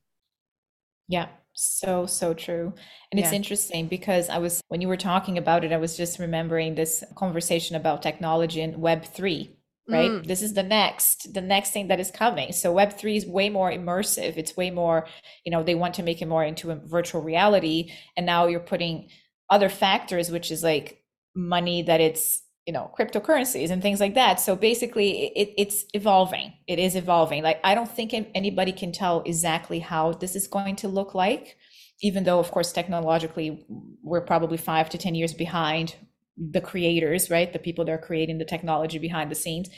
[1.07, 2.73] Yeah, so, so true.
[3.11, 6.19] And it's interesting because I was, when you were talking about it, I was just
[6.19, 9.49] remembering this conversation about technology and Web3
[9.89, 10.11] right?
[10.11, 10.27] Mm.
[10.27, 12.51] this is the next the next thing that is coming.
[12.51, 14.37] So web3 is way more immersive.
[14.37, 15.07] It's way more
[15.43, 17.91] you know they want to make it more into a virtual reality.
[18.15, 19.09] And now you're putting
[19.49, 21.03] other factors which is like
[21.35, 24.39] money that it's you know cryptocurrencies and things like that.
[24.39, 26.53] So basically it, it's evolving.
[26.67, 27.43] It is evolving.
[27.43, 31.57] Like i don't think anybody can tell exactly how this is going to look like
[32.01, 33.65] even though of course technologically
[34.01, 35.95] we're probably five to ten years behind
[36.39, 37.51] the creators, right?
[37.51, 39.69] The people that are creating the technology behind the scenes.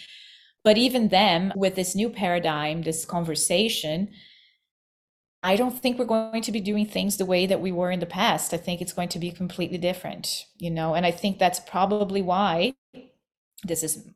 [0.64, 4.10] But even them, with this new paradigm, this conversation,
[5.44, 8.00] I don't think we're going to be doing things the way that we were in
[8.00, 8.54] the past.
[8.54, 12.22] I think it's going to be completely different, you know, and I think that's probably
[12.22, 12.74] why
[13.64, 14.08] this is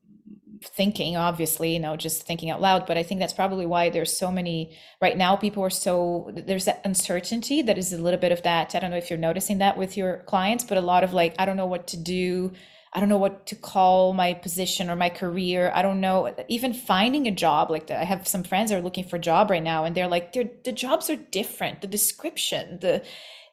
[0.67, 4.15] thinking obviously you know just thinking out loud but i think that's probably why there's
[4.15, 8.31] so many right now people are so there's that uncertainty that is a little bit
[8.31, 11.03] of that i don't know if you're noticing that with your clients but a lot
[11.03, 12.51] of like i don't know what to do.
[12.93, 15.69] I don't know what to call my position or my career.
[15.75, 16.33] I don't know.
[16.47, 19.61] Even finding a job like i have some friends are looking for a job right
[19.61, 21.81] now and they're like they're, the jobs are different.
[21.81, 23.03] The description the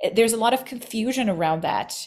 [0.03, 2.07] eh, there's a lot of confusion around that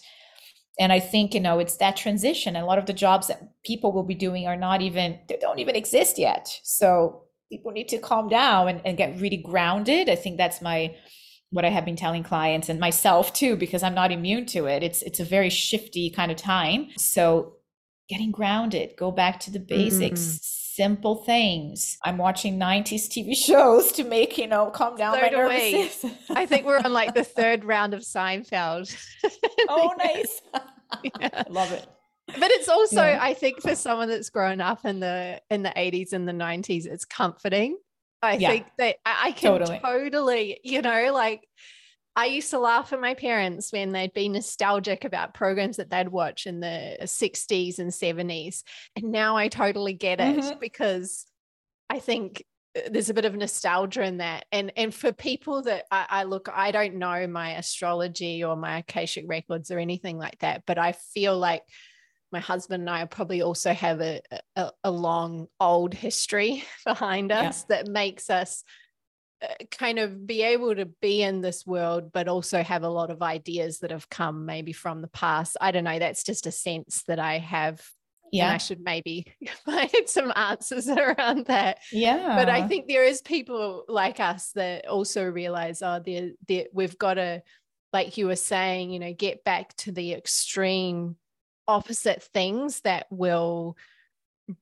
[0.79, 3.91] and i think you know it's that transition a lot of the jobs that people
[3.91, 6.59] will be doing are not even they don't even exist yet.
[6.63, 10.09] So people need to calm down and, and get really grounded.
[10.09, 10.95] I think that's my
[11.51, 14.83] what i have been telling clients and myself too because i'm not immune to it.
[14.83, 16.87] It's it's a very shifty kind of time.
[16.97, 17.53] So
[18.09, 20.64] getting grounded go back to the basics mm-hmm.
[20.75, 25.29] Simple things i'm watching 90s tv shows to make you know calm down so my
[25.29, 26.11] nervous system.
[26.31, 28.93] i think we're on like the third round of seinfeld
[29.69, 30.41] oh nice
[31.21, 31.43] yeah.
[31.49, 31.87] love it
[32.27, 33.19] but it's also yeah.
[33.21, 36.85] i think for someone that's grown up in the in the 80s and the 90s
[36.85, 37.77] it's comforting
[38.21, 38.49] i yeah.
[38.49, 39.79] think that i, I can totally.
[39.79, 41.47] totally you know like
[42.15, 46.07] I used to laugh at my parents when they'd be nostalgic about programs that they'd
[46.07, 48.63] watch in the 60s and 70s.
[48.95, 50.59] And now I totally get it mm-hmm.
[50.59, 51.25] because
[51.89, 52.45] I think
[52.77, 54.45] uh, there's a bit of nostalgia in that.
[54.51, 58.79] And and for people that I, I, look, I don't know my astrology or my
[58.79, 61.63] Akashic records or anything like that, but I feel like
[62.31, 64.21] my husband and I probably also have a,
[64.55, 67.77] a, a long old history behind us yeah.
[67.83, 68.63] that makes us
[69.41, 73.09] Uh, kind of be able to be in this world, but also have a lot
[73.09, 75.57] of ideas that have come maybe from the past.
[75.59, 75.99] I don't know.
[75.99, 77.85] That's just a sense that I have.
[78.31, 78.51] Yeah.
[78.51, 79.25] I should maybe
[79.65, 81.79] find some answers around that.
[81.91, 82.35] Yeah.
[82.37, 86.97] But I think there is people like us that also realize, oh, there, there, we've
[86.97, 87.43] got to,
[87.91, 91.17] like you were saying, you know, get back to the extreme
[91.67, 93.75] opposite things that will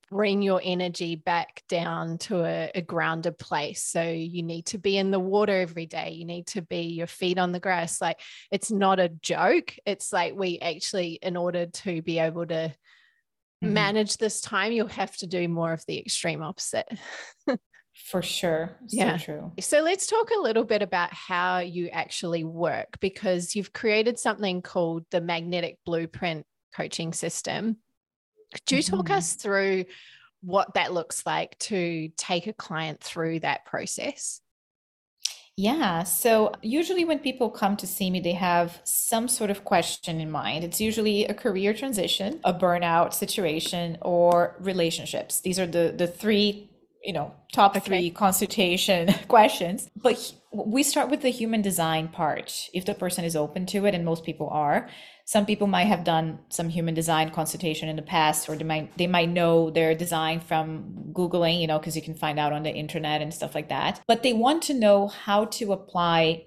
[0.08, 3.82] bring your energy back down to a, a, grounded place.
[3.82, 6.12] So you need to be in the water every day.
[6.12, 8.00] You need to be your feet on the grass.
[8.00, 8.20] Like
[8.50, 9.74] it's not a joke.
[9.84, 12.74] It's like we actually, in order to be able to
[13.64, 13.72] mm-hmm.
[13.74, 16.88] manage this time, you'll have to do more of the extreme opposite.
[17.94, 18.76] For sure.
[18.86, 19.18] So yeah.
[19.18, 19.52] true.
[19.60, 24.62] So let's talk a little bit about how you actually work because you've created something
[24.62, 27.76] called the magnetic blueprint coaching system
[28.54, 29.18] could you talk mm-hmm.
[29.18, 29.84] us through
[30.40, 34.40] what that looks like to take a client through that process?
[35.56, 36.02] Yeah.
[36.02, 40.30] So usually when people come to see me, they have some sort of question in
[40.30, 40.64] mind.
[40.64, 45.40] It's usually a career transition, a burnout situation, or relationships.
[45.40, 46.70] These are the the three,
[47.04, 47.80] you know, top okay.
[47.80, 49.88] three consultation questions.
[49.96, 53.94] But we start with the human design part if the person is open to it,
[53.94, 54.88] and most people are
[55.26, 58.96] some people might have done some human design consultation in the past or they might
[58.98, 62.62] they might know their design from googling you know because you can find out on
[62.62, 66.44] the internet and stuff like that but they want to know how to apply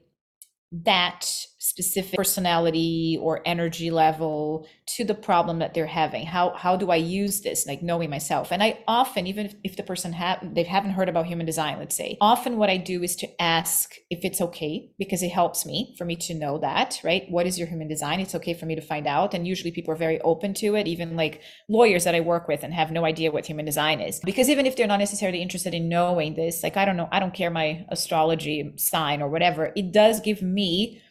[0.72, 6.26] that specific personality or energy level to the problem that they're having?
[6.26, 8.52] How how do i use this like knowing myself?
[8.52, 11.78] And i often even if, if the person have they haven't heard about human design
[11.80, 15.66] let's say often what i do is to ask if it's okay because it helps
[15.66, 17.24] me for me to know that right?
[17.30, 18.20] What is your human design?
[18.20, 19.34] It's okay for me to find out.
[19.34, 22.64] And usually people are very open to it even like lawyers that i work with
[22.64, 24.20] and have no idea what human design is.
[24.24, 27.20] Because even if they're not necessarily interested in knowing this like i don't know i
[27.20, 31.02] don't care my astrology sign or whatever it does give me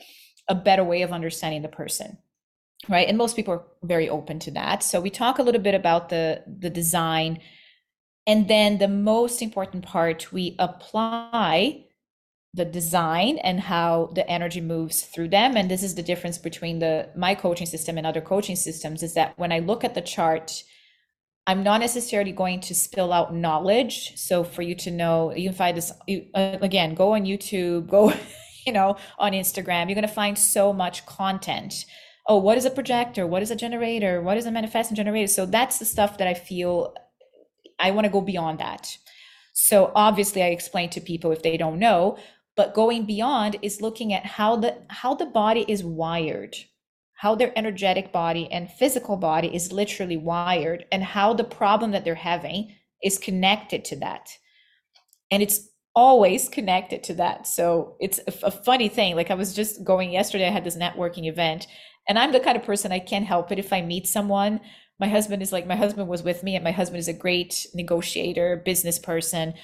[0.49, 2.19] a better way of understanding the person
[2.89, 3.09] right?
[3.09, 4.83] And most people are very open to that.
[4.83, 7.41] So we talk a little bit about the the design.
[8.27, 11.85] And then the most important part we apply
[12.55, 15.57] the design and how the energy moves through them.
[15.57, 19.15] And this is the difference between the my coaching system and other coaching systems is
[19.15, 20.65] that when i look at the chart
[21.47, 24.17] i'm not necessarily going to spill out knowledge.
[24.17, 27.89] So for you to know you can find this you, uh, again go on youtube
[27.89, 28.13] go
[28.67, 31.85] you know, on Instagram, you're going to find so much content.
[32.29, 33.27] Oh, what is a projector?
[33.27, 34.21] What is a generator?
[34.21, 35.29] What is a manifesting generator?
[35.29, 36.95] So that's the stuff that I feel
[37.79, 38.97] I want to go beyond that.
[39.53, 42.19] So obviously I explain to people if they don't know,
[42.57, 46.57] but going beyond is looking at how the how the body is wired
[47.17, 52.05] how their energetic body and physical body is literally wired and how the problem that
[52.05, 54.29] they're having is connected to that
[55.31, 57.47] and it's always connected to that.
[57.47, 59.17] So it's a, funny thing.
[59.17, 61.67] Like I was just going yesterday, I had this networking event
[62.09, 64.61] And I'm the kind of person I can't help it if I meet someone.
[65.01, 67.67] My husband is like, my husband was with me, and my husband is a great
[67.75, 69.55] negotiator, business person.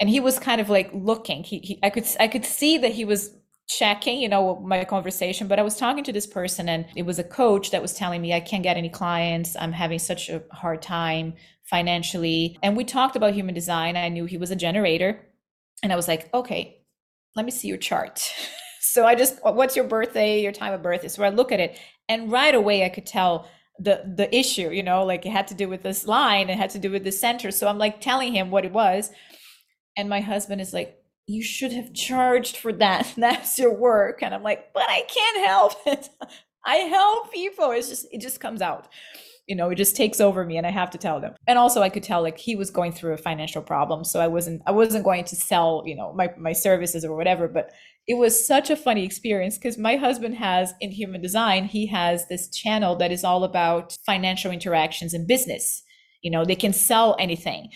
[0.00, 1.44] And he was kind of like looking.
[1.44, 3.30] He, he I could I could see that he was
[3.68, 5.48] checking, you know, my conversation.
[5.48, 8.20] But I was talking to this person, and it was a coach that was telling
[8.22, 9.56] me I can't get any clients.
[9.58, 11.34] I'm having such a hard time
[11.64, 12.58] financially.
[12.62, 13.96] And we talked about human design.
[13.96, 15.20] I knew he was a generator.
[15.82, 16.82] And I was like, okay,
[17.34, 18.32] let me see your chart.
[18.80, 21.08] so I just, oh, what's your birthday, your time of birth?
[21.10, 21.78] So I look at it,
[22.08, 25.54] and right away I could tell the the issue, you know, like it had to
[25.54, 27.50] do with this line, it had to do with the center.
[27.50, 29.10] So I'm like telling him what it was.
[29.96, 33.12] And my husband is like, you should have charged for that.
[33.16, 34.22] That's your work.
[34.22, 36.08] And I'm like, but I can't help it.
[36.64, 37.72] I help people.
[37.72, 38.88] It's just, it just comes out.
[39.52, 41.34] You know, it just takes over me and I have to tell them.
[41.46, 44.02] And also I could tell like he was going through a financial problem.
[44.02, 47.48] So I wasn't, I wasn't going to sell, you know, my, my services or whatever,
[47.48, 47.70] but
[48.08, 52.26] it was such a funny experience because my husband has in human design, he has
[52.28, 55.82] this channel that is all about financial interactions and business.
[56.22, 57.68] You know, they can sell anything.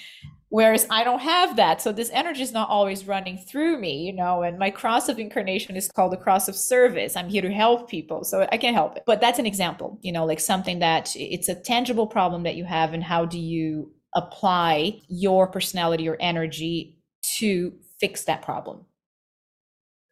[0.48, 1.82] Whereas I don't have that.
[1.82, 5.18] So this energy is not always running through me, you know, and my cross of
[5.18, 7.16] incarnation is called the cross of service.
[7.16, 8.22] I'm here to help people.
[8.24, 9.02] So I can't help it.
[9.06, 12.64] But that's an example, you know, like something that it's a tangible problem that you
[12.64, 16.98] have and how do you apply your personality or energy
[17.38, 18.84] to fix that problem?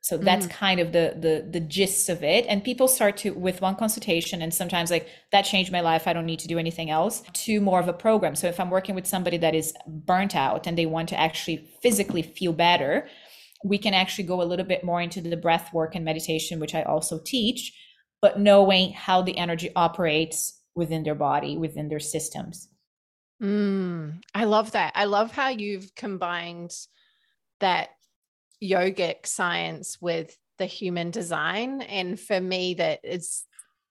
[0.04, 0.50] So that's mm.
[0.50, 2.44] kind of the the the gist of it.
[2.46, 6.06] And people start to with one consultation and sometimes like that changed my life.
[6.06, 8.34] I don't need to do anything else to more of a program.
[8.34, 11.70] So if i'm working with somebody that is burnt out and they want to actually
[11.82, 13.08] physically feel better
[13.66, 16.74] we can actually go a little bit more into the breath work and meditation which
[16.74, 17.72] i also teach
[18.20, 22.68] but knowing how the energy operates within their body within their systems.
[23.42, 24.92] Mm, i love that.
[24.94, 26.72] I love how you've combined
[27.60, 27.90] that
[28.64, 31.82] yogic science with the human design.
[31.82, 33.44] And for me that is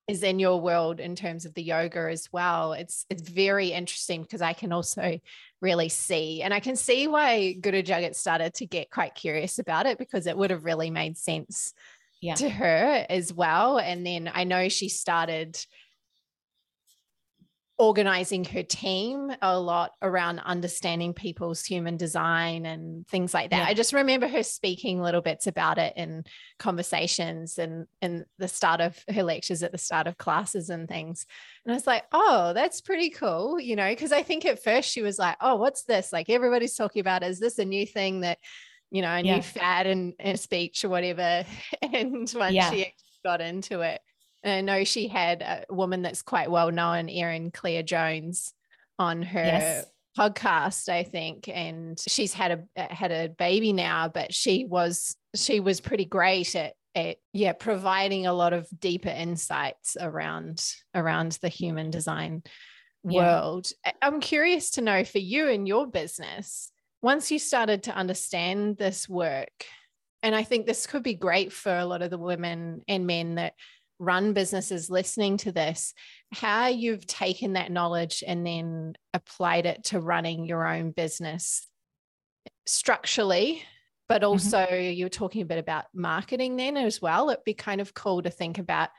[0.05, 2.73] is in your world in terms of the yoga as well.
[2.73, 5.19] It's it's very interesting because i can also
[5.61, 6.41] really see.
[6.41, 10.27] And i can see why guru jagat started to get quite curious about it because
[10.27, 11.73] it would have really made sense
[12.21, 12.35] yeah.
[12.35, 13.77] to her as well.
[13.77, 15.57] And then i know she started
[17.79, 23.63] organizing her team a lot around understanding people's human design and things like that.
[23.63, 23.67] Yeah.
[23.67, 26.23] I just remember her speaking little bits about it in
[26.59, 31.25] conversations and in the start of her lectures at the start of classes and things.
[31.65, 34.89] And I was like, oh, that's pretty cool, you know, because I think at first
[34.89, 36.13] she was like, oh, what's this?
[36.13, 38.37] Like everybody's talking about, is this a new thing that,
[38.91, 39.41] you know, a new yeah.
[39.41, 41.43] fad in, in speech or whatever?
[41.81, 42.71] And once yeah.
[42.71, 42.93] she
[43.23, 44.01] got into it,
[44.43, 48.53] and I know she had a woman that's quite well known, Erin Claire Jones,
[48.99, 49.85] on her yes.
[50.17, 55.15] podcast, I think, and she's had a uh, had a baby now, but she was
[55.35, 60.63] she was pretty great at at yeah yeah—providing a lot of deeper insights around
[60.93, 62.43] around the human design
[63.03, 63.41] yeah.
[63.41, 63.67] world.
[64.01, 66.71] I'm curious to know for you and your business,
[67.01, 69.65] once you started to understand this work,
[70.21, 73.35] and I think this could be great for a lot of the women and men
[73.35, 73.53] that
[74.03, 75.93] run businesses listening to this,
[76.31, 81.67] how you've taken that knowledge and then applied it to running your own business
[82.65, 83.63] structurally.
[84.09, 84.31] But mm-hmm.
[84.31, 84.93] also, mm-hmm.
[84.93, 87.29] you were talking a bit about marketing then as well.
[87.29, 88.89] It'd be kind of cool to think about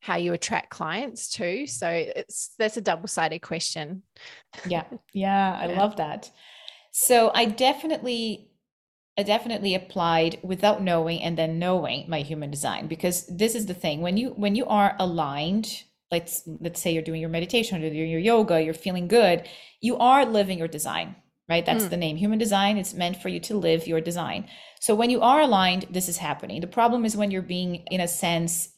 [0.00, 1.66] how you attract clients too.
[1.66, 4.02] So it's that's a double-sided question.
[4.66, 4.84] Yeah.
[5.12, 5.78] Yeah, I yeah.
[5.78, 6.30] love that.
[6.90, 8.51] So I definitely
[9.18, 13.74] I definitely applied without knowing and then knowing my human design because this is the
[13.74, 17.90] thing when you when you are aligned let's let's say you're doing your meditation or
[17.90, 19.46] doing your yoga you're feeling good
[19.80, 21.16] you are living your design
[21.48, 21.66] right?
[21.66, 21.90] That's mm.
[21.90, 22.16] the name.
[22.16, 24.48] Human design it's meant for you to live your design.
[24.80, 26.60] So when you are aligned this is happening.
[26.60, 28.68] The problem is when you're being in a sense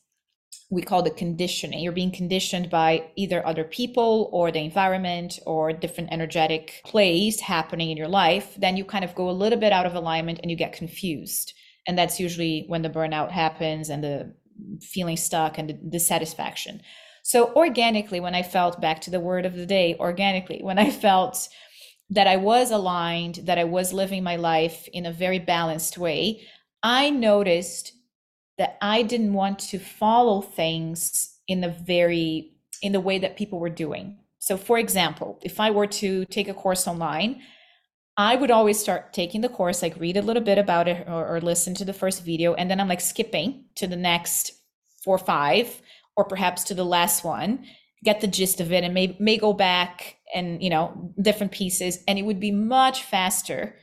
[0.75, 1.79] we call the conditioning.
[1.79, 7.91] You're being conditioned by either other people or the environment or different energetic plays happening
[7.91, 8.55] in your life.
[8.59, 11.55] Then you kind of go a little bit out of alignment and you get confused.
[11.87, 14.35] And that's usually when the burnout happens and the
[14.83, 16.83] feeling stuck and the dissatisfaction.
[17.22, 20.91] So, organically, when I felt back to the word of the day, organically, when I
[20.91, 21.49] felt
[22.11, 26.43] that I was aligned, that I was living my life in a very balanced way,
[26.83, 27.93] I noticed
[28.59, 32.52] that I didn't want to follow things in the very
[32.82, 34.18] in the way that people were doing.
[34.38, 37.40] So for example, if I were to take a course online,
[38.16, 41.36] I would always start taking the course, like read a little bit about it or,
[41.36, 44.52] or listen to the first video, and then I'm like skipping to the next
[45.02, 45.82] four or five,
[46.16, 47.64] or perhaps to the last one,
[48.05, 52.05] get the gist of it, and may may go back and you know different pieces,
[52.07, 53.76] and it would be much faster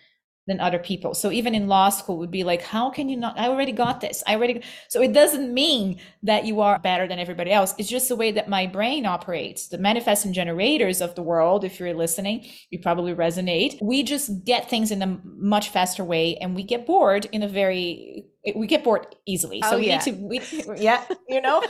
[0.52, 1.14] than other people.
[1.14, 3.40] So even in law school would be like, how can you not?
[3.40, 4.22] I already got this.
[4.28, 4.62] I already.
[4.90, 7.74] So it doesn't mean that you are better than everybody else.
[7.78, 9.70] It's just the way that my brain operates.
[9.70, 13.82] The manifesting generators of the world, if you're listening, you probably resonate.
[13.82, 17.48] We just get things in a much faster way and we get bored in a
[17.48, 18.26] very,
[18.56, 19.62] we get bored easily.
[19.64, 20.04] Oh, so oh, we yeah.
[20.04, 20.42] need to, we,
[20.78, 21.64] yeah, you know?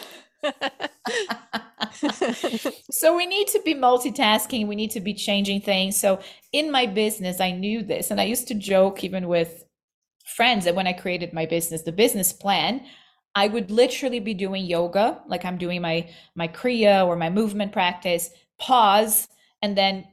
[2.91, 4.67] so we need to be multitasking.
[4.67, 5.99] We need to be changing things.
[5.99, 6.19] So
[6.53, 9.65] in my business i knew this and i used to joke even with
[10.25, 12.81] friends that when i created my business the business plan
[13.35, 17.71] i would literally be doing yoga like i'm doing my my kriya or my movement
[17.71, 18.29] practice
[18.59, 19.27] pause
[19.61, 20.05] and then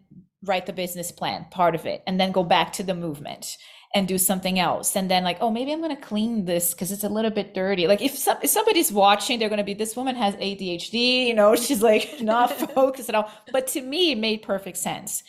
[0.45, 3.57] write the business plan part of it and then go back to the movement
[3.95, 4.97] and do something else.
[4.97, 7.55] And then like oh maybe i'm going to clean this because it's a little bit
[7.55, 7.87] dirty.
[7.87, 11.35] Like if, some, if somebody's watching they're going to be this woman has adhd you
[11.35, 13.31] know she's like not focused at all.
[13.53, 15.23] But to me it made perfect sense.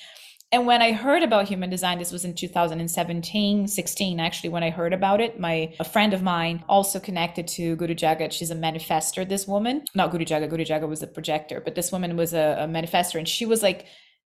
[0.51, 4.71] And when i heard about human design this was in 2017 16 actually when i
[4.71, 8.55] heard about it my a friend of mine also connected to guru jagat she's a
[8.55, 9.85] manifester this woman.
[9.93, 13.19] Not guru jagat guru jagat was a projector but this woman was a, a manifester
[13.19, 13.85] and she was like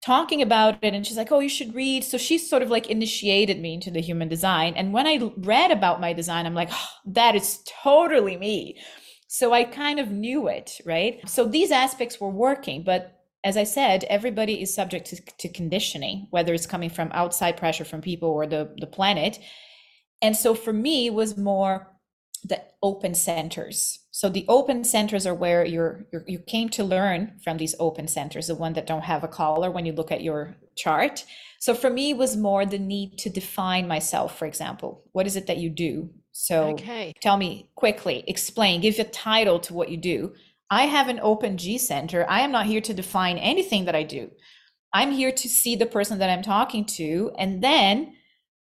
[0.04, 2.04] talking about it and she's like oh you should read.
[2.04, 5.70] So she sort of like initiated me into the human design and when i read
[5.70, 8.78] about my design i'm like oh, that is totally me.
[9.26, 11.28] So i kind of knew it right?
[11.28, 16.26] So these aspects were working but as i said everybody is subject to, to conditioning
[16.30, 19.38] whether it's coming from outside pressure from people or the, the planet.
[20.20, 21.92] And so for me was more
[22.44, 24.00] the open centers.
[24.18, 28.08] So the open centers are where you're, you're, you came to learn from these open
[28.08, 31.24] centers, the one that don't have a collar when you look at your chart.
[31.60, 35.04] So for me was more the need to define myself, for example.
[35.12, 36.10] What is it that you do?
[36.32, 37.14] So okay.
[37.20, 40.34] tell me quickly, explain, give a title to what you do.
[40.68, 42.26] I have an open G center.
[42.28, 44.32] I am not here to define anything that I do.
[44.92, 48.14] I'm here to see the person that I'm talking to and then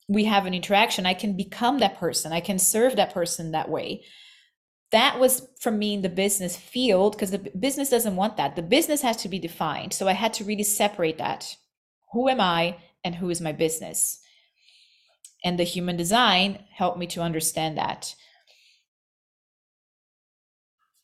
[0.09, 2.33] we have an interaction, I can become that person.
[2.33, 4.03] I can serve that person that way.
[4.93, 8.55] That was for me in the business field because the business doesn't want that.
[8.55, 9.93] The business has to be defined.
[9.93, 11.57] So I had to really separate that.
[12.13, 14.21] Who am I and who is my business?
[15.45, 18.15] And the human design helped me to understand that.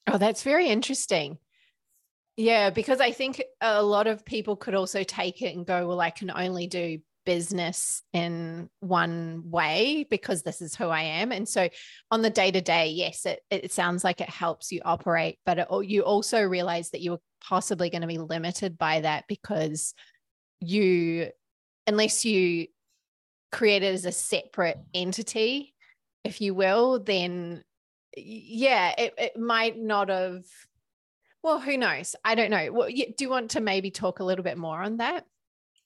[0.07, 1.39] Oh, that's very interesting.
[2.37, 6.01] Yeah, because I think a lot of people could also take it and go, well,
[6.01, 11.33] I can only do business in one way because this is who I am.
[11.33, 11.69] And so
[12.11, 15.59] on the day to day, yes, it, it sounds like it helps you operate, but
[15.59, 19.25] it, oh, you also realize that you are possibly going to be limited by that
[19.29, 19.95] because
[20.61, 21.29] you,
[21.87, 22.67] unless you
[23.51, 25.75] create it as a separate entity,
[26.25, 27.63] if you will, then
[28.17, 30.45] yeah, it, it might not have.
[31.43, 32.15] Well, who knows?
[32.25, 32.71] I don't know.
[32.71, 35.25] Well, do you want to maybe talk a little bit more on that?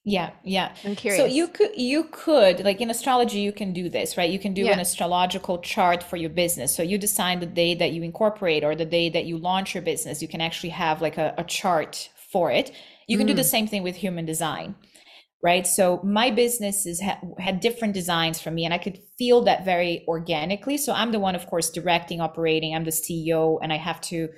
[0.07, 0.73] Yeah, yeah.
[0.85, 1.21] I'm curious.
[1.21, 4.29] So you could you could like in astrology you can do this, right?
[4.29, 4.71] You can do yeah.
[4.71, 6.73] an astrological chart for your business.
[6.73, 9.83] So you decide the day that you incorporate or the day that you launch your
[9.83, 10.21] business.
[10.21, 12.71] You can actually have like a, a chart for it.
[13.09, 13.31] You can mm.
[13.31, 13.55] do the mm.
[13.55, 14.75] same thing with human design.
[15.43, 15.67] Right.
[15.67, 20.05] So my businesses ha- had different designs for me and I could feel that very
[20.07, 20.77] organically.
[20.77, 22.73] So I'm the one, of course, directing, operating.
[22.73, 24.29] I'm the CEO and I have to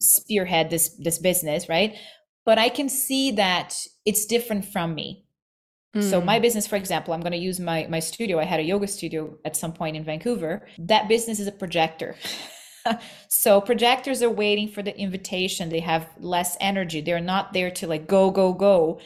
[0.00, 1.94] spearhead this this business, right?
[2.50, 5.24] But I can see that it's different from me.
[5.94, 6.02] Mm.
[6.02, 6.42] So my hmm.
[6.42, 8.40] business, for example, I'm going to use my my studio.
[8.40, 10.66] I had a yoga studio at some point in Vancouver.
[10.76, 12.16] That business is a projector.
[13.28, 15.68] so projectors are waiting for the invitation.
[15.68, 17.00] They have less energy.
[17.00, 18.98] They're not there to like go go go.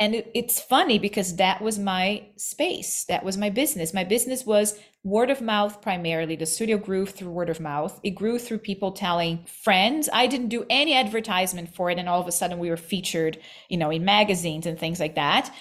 [0.00, 3.04] And it, it's funny because that was my space.
[3.10, 3.92] That was my business.
[3.92, 6.34] My business was word of mouth primarily.
[6.34, 8.00] The studio grew through word of mouth.
[8.02, 10.08] It grew through people telling friends.
[10.12, 11.98] I didn't do any advertisement for it.
[11.98, 13.38] And all of a sudden we were featured,
[13.68, 15.54] you know, in magazines and things like that.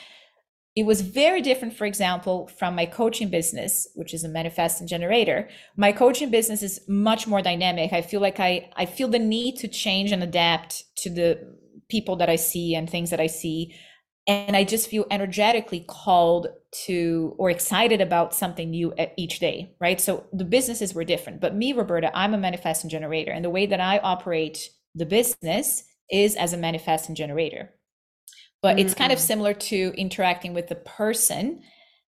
[0.75, 5.47] It was very different, for example, from my coaching business, which is a manifesting generator.
[5.77, 7.93] My coaching business is much more dynamic.
[7.93, 11.55] I feel like I, I feel the need to change and adapt to the
[11.87, 13.75] people that I see and things that I see
[14.27, 16.47] and I just feel energetically called
[16.85, 19.99] to or excited about something new each day, right?
[19.99, 23.65] So the businesses were different, but me, Roberta, I'm a manifesting generator, and the way
[23.65, 27.71] that I operate the business is as a manifesting generator.
[28.61, 28.85] But mm-hmm.
[28.85, 29.27] it's kind of mm-hmm.
[29.27, 31.61] similar to interacting with the person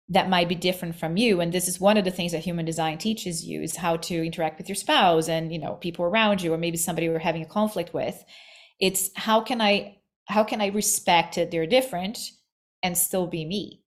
[0.10, 2.64] that might be different from you and this is one of the things that human
[2.64, 6.42] design teaches you is how to interact with your spouse and you know people around
[6.42, 8.24] you or maybe somebody you're having a conflict with
[8.80, 9.98] it's how can i
[10.28, 12.20] how can I respect that they're different
[12.84, 13.82] and still be me?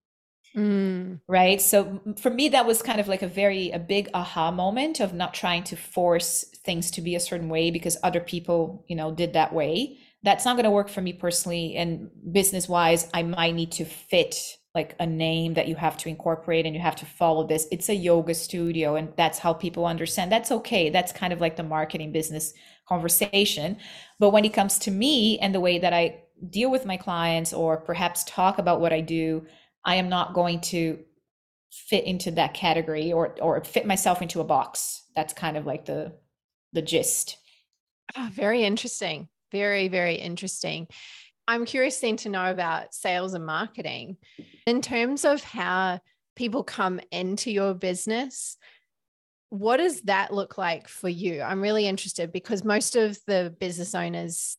[0.57, 1.21] Mm.
[1.29, 1.61] Right.
[1.61, 5.15] So for me, that was kind of like a very, a big aha moment of
[5.15, 9.13] not trying to force things to be a certain way because other people, you know,
[9.13, 9.99] did that way.
[10.23, 11.77] That's not going to work for me personally.
[11.77, 14.37] And business wise, I might need to fit
[14.75, 17.67] like a name that you have to incorporate and you have to follow this.
[17.73, 20.31] It's a yoga studio and that's how people understand.
[20.31, 20.91] That's okay.
[20.91, 22.53] That's kind of like the marketing business
[22.89, 23.77] conversation.
[24.19, 27.53] But when it comes to me and the way that I deal with my clients
[27.53, 29.47] or perhaps talk about what I do,
[29.85, 31.01] I am not going to
[31.71, 35.05] fit into that category or or fit myself into a box.
[35.15, 36.13] That's kind of like the
[36.73, 37.37] the gist.
[38.17, 39.29] Oh, very interesting.
[39.53, 40.87] Very, very interesting.
[41.49, 44.17] I'm curious then to know about sales and marketing
[44.67, 46.01] in terms of how
[46.37, 48.57] people come into your business.
[49.49, 51.43] What does that look like for you?
[51.43, 54.57] I'm really interested because most of the business owners,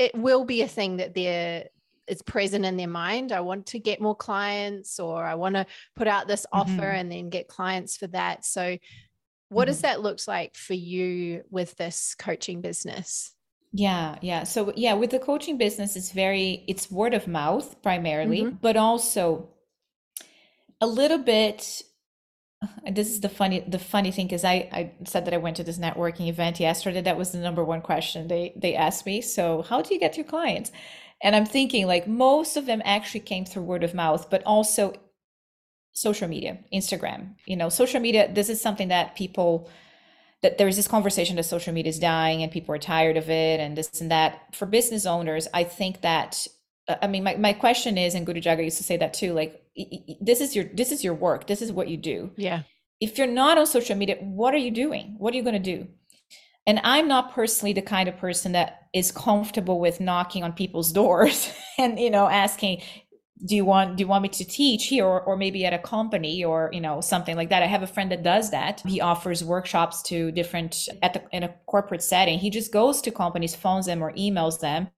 [0.00, 1.66] it will be a thing that they're
[2.08, 3.32] it's present in their mind.
[3.32, 6.82] I want to get more clients, or I want to put out this offer mm-hmm.
[6.82, 8.44] and then get clients for that.
[8.44, 8.78] So,
[9.48, 9.70] what mm-hmm.
[9.70, 13.34] does that look like for you with this coaching business?
[13.72, 14.44] Yeah, yeah.
[14.44, 18.56] So yeah, with the coaching business, it's very it's word of mouth primarily, mm-hmm.
[18.60, 19.50] but also
[20.80, 21.82] a little bit
[22.90, 25.64] this is the funny the funny thing is I, I said that I went to
[25.64, 27.02] this networking event yesterday.
[27.02, 29.20] That was the number one question they they asked me.
[29.20, 30.72] So how do you get your clients?
[31.22, 34.94] And I'm thinking like most of them actually came through word of mouth, but also
[35.92, 37.34] social media, Instagram.
[37.46, 39.68] You know, social media, this is something that people
[40.42, 43.58] that there's this conversation that social media is dying and people are tired of it
[43.58, 44.54] and this and that.
[44.54, 46.46] For business owners, I think that
[46.86, 49.32] uh, I mean my, my question is and Guru Jagat used to say that too,
[49.32, 49.60] like
[50.20, 51.46] this is your this is your work.
[51.46, 52.30] This is what you do.
[52.36, 52.62] Yeah.
[53.00, 55.14] If you're not on social media, what are you doing?
[55.18, 55.88] What are you going to do?
[56.68, 60.92] And I'm not personally the kind of person that is comfortable with knocking on people's
[61.02, 62.82] doors and you know asking
[63.44, 65.78] do you want do you want me to teach here or, or maybe at a
[65.78, 67.62] company or you know something like that?
[67.62, 68.82] I have a friend that does that.
[68.84, 72.38] He offers workshops to different at the in a corporate setting.
[72.38, 74.88] He just goes to companies phones them or emails them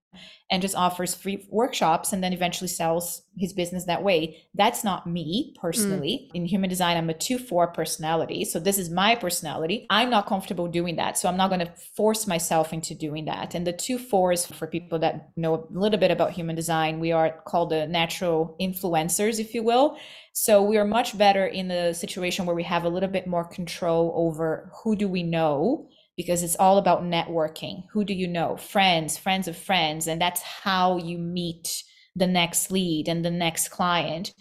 [0.49, 4.43] and just offers free workshops and then eventually sells his business that way.
[4.53, 6.29] That's not me personally.
[6.29, 6.35] Mm.
[6.35, 8.43] In human design, I'm a 2 4 personality.
[8.43, 9.87] So this is my personality.
[9.89, 11.17] I'm not comfortable doing that.
[11.17, 13.55] So I'm not going to force myself into doing that.
[13.55, 17.11] And the 2 4s, for people that know a little bit about human design, we
[17.13, 19.97] are called the natural influencers, if you will.
[20.33, 23.45] So we are much better in the situation where we have a little bit more
[23.45, 25.87] control over who do we know
[26.21, 27.83] because it's all about networking.
[27.91, 28.57] Who do you know?
[28.57, 30.07] Friends, friends of friends.
[30.07, 31.83] And that's how you meet
[32.15, 34.33] the next lead and the next client.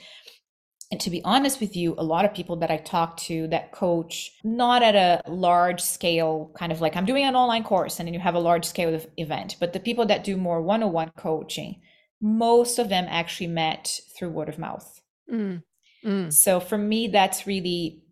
[0.91, 3.70] And to be honest with you, a lot of people that I talk to that
[3.70, 8.07] coach, not at a large scale, kind of like I'm doing an online course and
[8.07, 10.93] then you have a large scale event, but the people that do more one on
[10.93, 11.81] one coaching,
[12.20, 15.01] most of them actually met through word of mouth.
[15.33, 15.62] Mm.
[16.05, 16.33] Mm.
[16.33, 18.03] So for me, that's really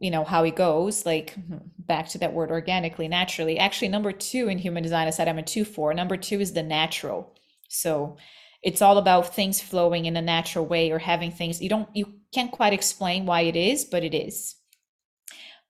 [0.00, 1.34] you know how it goes like
[1.78, 3.58] back to that word organically naturally.
[3.58, 6.52] Actually number two in human design i said i'm a two four number two is
[6.52, 7.34] the natural.
[7.68, 8.16] So
[8.62, 11.62] it's all about things flowing in a natural way or having things.
[11.62, 14.56] You don't you can't quite explain why it is but it is.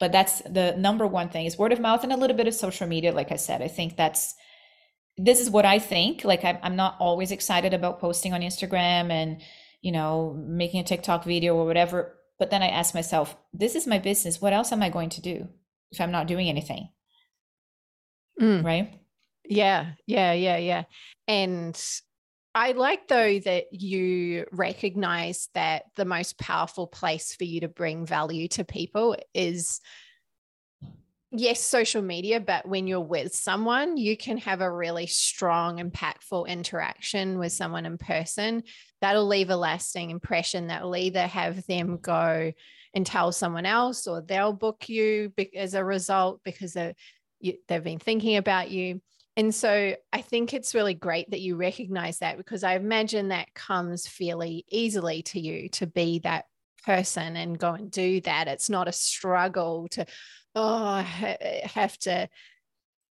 [0.01, 2.55] But that's the number one thing is word of mouth and a little bit of
[2.55, 3.63] social media like i said.
[3.63, 4.35] I think that's
[5.17, 6.25] this is what i think.
[6.25, 9.43] Like i'm not always excited about posting on instagram and
[9.81, 13.87] you know making a tiktok video or whatever but then I ask myself, this is
[13.87, 14.41] my business.
[14.41, 15.49] What else am I going to do
[15.91, 16.89] if I'm not doing anything?
[18.41, 18.65] Mm.
[18.65, 19.01] Right?
[19.49, 20.85] Yeah, yeah, yeah, yeah.
[21.27, 21.81] And
[22.55, 28.07] I like though that you recognize that the most powerful place for you to bring
[28.07, 29.81] value to people is
[31.31, 36.49] yes, social media, but when you're with someone, you can have a really strong, impactful
[36.49, 38.63] interaction with someone in person.
[39.01, 42.53] That'll leave a lasting impression that will either have them go
[42.95, 46.95] and tell someone else or they'll book you as a result because they've
[47.69, 49.03] been thinking about you.
[49.37, 53.53] And so I think it's really great that you recognize that because I imagine that
[53.53, 56.47] comes fairly easily to you to be that
[56.87, 58.49] person and go and do that.
[58.49, 60.07] It's not a struggle to,
[60.55, 62.31] oh, I have to.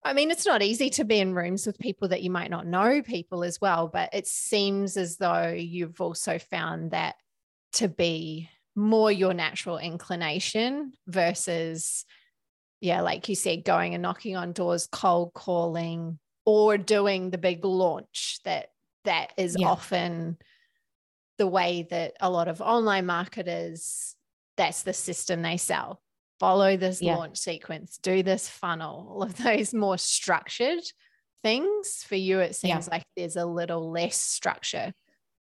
[0.06, 2.68] I mean, it's not easy to be in rooms with people that you might not
[2.68, 7.16] know people as well, but it seems as though you've also found that
[7.74, 12.06] to be more your natural inclination versus,
[12.82, 17.66] yeah, like you said, going and knocking on doors, cold calling, or doing the big
[17.66, 18.68] launch that
[19.06, 19.68] that is yeah.
[19.68, 20.38] often
[21.40, 24.16] the way that a lot of online marketers
[24.56, 26.02] that's the system they sell
[26.40, 27.16] follow this yeah.
[27.16, 30.84] launch sequence, do this funnel, all of those more structured
[31.44, 32.04] things.
[32.08, 32.96] For you, it seems yeah.
[32.96, 34.94] like there's a little less structure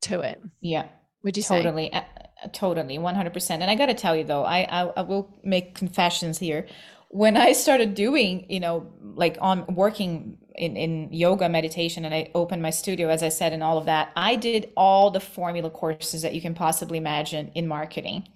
[0.04, 0.42] to it.
[0.62, 0.88] Yeah.
[1.24, 2.06] Would you totally, say?
[2.44, 3.50] Uh, totally, 100%.
[3.50, 6.68] And I got to tell you though, I, I, I will make confessions here.
[7.10, 12.30] when I started doing, you know, like on working in, in yoga meditation and I
[12.36, 15.70] opened my studio, as I said, and all of that, I did all the formula
[15.72, 18.28] courses that you can possibly imagine in marketing.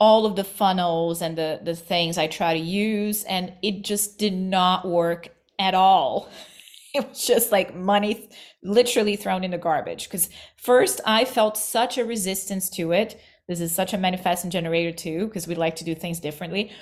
[0.00, 4.18] All of the funnels and the, the things I try to use, and it just
[4.18, 5.28] did not work
[5.58, 6.28] at all.
[6.94, 8.30] It was just like money
[8.62, 10.04] literally thrown in the garbage.
[10.04, 13.20] Because first, I felt such a resistance to it.
[13.46, 16.72] This is such a manifesting generator, too, because we like to do things differently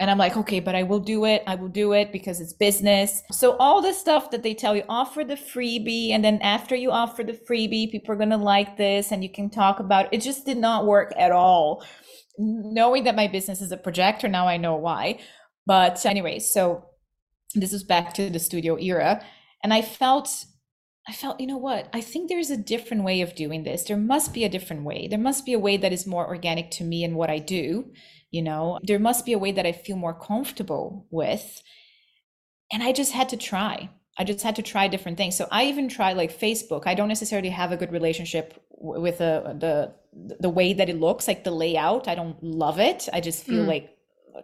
[0.00, 1.44] and I'm like, okay, but I will do it.
[1.46, 3.22] I will do it because it's business.
[3.30, 6.10] So all the stuff that they tell you, offer the freebie.
[6.10, 9.30] And then after you offer the freebie, people are going to like this and you
[9.30, 10.16] can talk about it.
[10.16, 11.84] it just did not work at all.
[12.38, 15.20] Knowing that my business is a projector, now I know why.
[15.66, 16.86] But anyway, so
[17.54, 19.24] this is back to the studio era.
[19.62, 20.44] And I felt
[21.06, 21.90] I felt, you know what?
[21.92, 23.84] I think there's a different way of doing this.
[23.84, 25.06] There must be a different way.
[25.06, 27.92] There must be a way that is more organic to me and what I do
[28.34, 31.62] you know there must be a way that i feel more comfortable with
[32.72, 35.36] and i just had to try i just had to try different things.
[35.36, 36.82] So i even tried like facebook.
[36.86, 39.94] I don't necessarily have a good relationship with the the
[40.40, 42.08] the way that it looks like the layout.
[42.08, 43.08] I don't love it.
[43.12, 43.68] I just feel mm.
[43.68, 43.90] like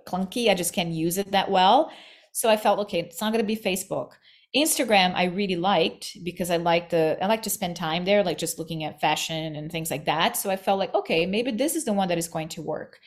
[0.07, 0.49] clunky.
[0.51, 1.91] I just can't use it that well.
[2.33, 4.13] So i felt okay it's not going to be facebook.
[4.57, 8.37] Instagram i really liked because i like the i like to spend time there like
[8.37, 10.37] just looking at fashion and things like that.
[10.37, 12.99] So i felt like okay maybe this is the one that is going to work.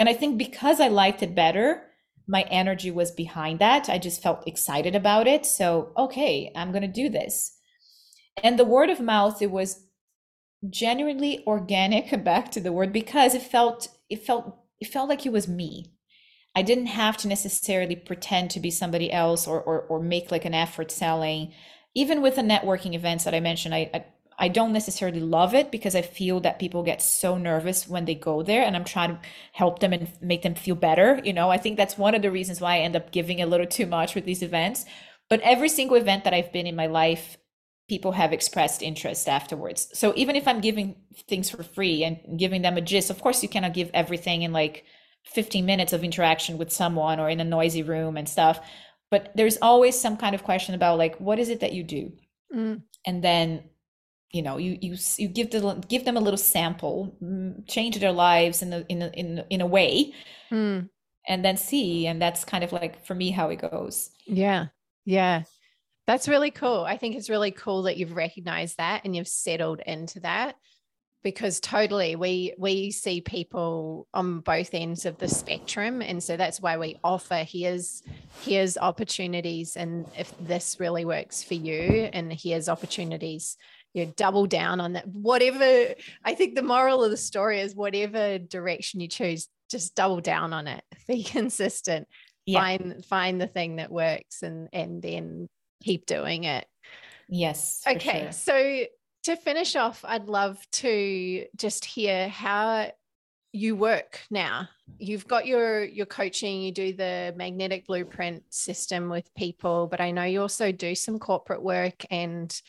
[0.00, 1.89] And I think because I liked it better,
[2.30, 3.88] my energy was behind that.
[3.88, 5.44] I just felt excited about it.
[5.44, 7.56] So, okay, I'm going to do this.
[8.42, 9.84] And the word of mouth, it was
[10.68, 15.32] genuinely organic back to the word because it felt it felt it felt like it
[15.32, 15.92] was me.
[16.54, 20.44] I didn't have to necessarily pretend to be somebody else or or, or make like
[20.44, 21.52] an effort selling.
[21.96, 24.04] Even with the networking events that I mentioned, I, I
[24.42, 28.14] I don't necessarily love it because I feel that people get so nervous when they
[28.14, 29.20] go there and I'm trying to
[29.52, 31.20] help them and make them feel better.
[31.22, 33.46] You know, I think that's one of the reasons why I end up giving a
[33.46, 34.86] little too much with these events.
[35.28, 37.36] But every single event that I've been in my life,
[37.86, 39.88] people have expressed interest afterwards.
[39.92, 40.96] So even if I'm giving
[41.28, 44.54] things for free and giving them a gist, of course you cannot give everything in
[44.54, 44.84] like
[45.26, 48.58] 15 minutes of interaction with someone or in a noisy room and stuff.
[49.10, 52.12] But there's always some kind of question about like, what is it that you do?
[52.54, 52.82] Mm.
[53.04, 53.64] And then
[54.32, 58.12] you know you you you give them give them a little sample mm, change their
[58.12, 60.12] lives in a in a, in, in a way.
[60.50, 60.88] Mm.
[61.28, 64.10] and then see and that's kind of like for me how it goes.
[64.26, 64.66] Yeah.
[65.04, 65.42] Yeah.
[66.06, 66.84] That's really cool.
[66.84, 70.56] I think it's really cool that you've recognized that and you've settled into that
[71.22, 76.02] because totally we we see people on both ends of the spectrum.
[76.02, 78.02] And so that's why we offer here's
[78.40, 83.56] here's opportunities and if this really works for you and here's opportunities
[83.94, 85.06] you know, double down on that.
[85.08, 90.20] Whatever, I think the moral of the story is whatever direction you choose, just double
[90.20, 90.82] down on it.
[91.08, 92.08] Be consistent.
[92.46, 92.60] Yeah.
[92.60, 95.48] Find find the thing that works and and then
[95.82, 96.66] keep doing it.
[97.28, 97.82] Yes.
[97.86, 98.22] Okay.
[98.22, 98.32] Sure.
[98.32, 98.84] So
[99.24, 102.90] to finish off, I'd love to just hear how
[103.52, 104.68] you work now
[104.98, 110.10] you've got your your coaching you do the magnetic blueprint system with people but i
[110.10, 112.60] know you also do some corporate work and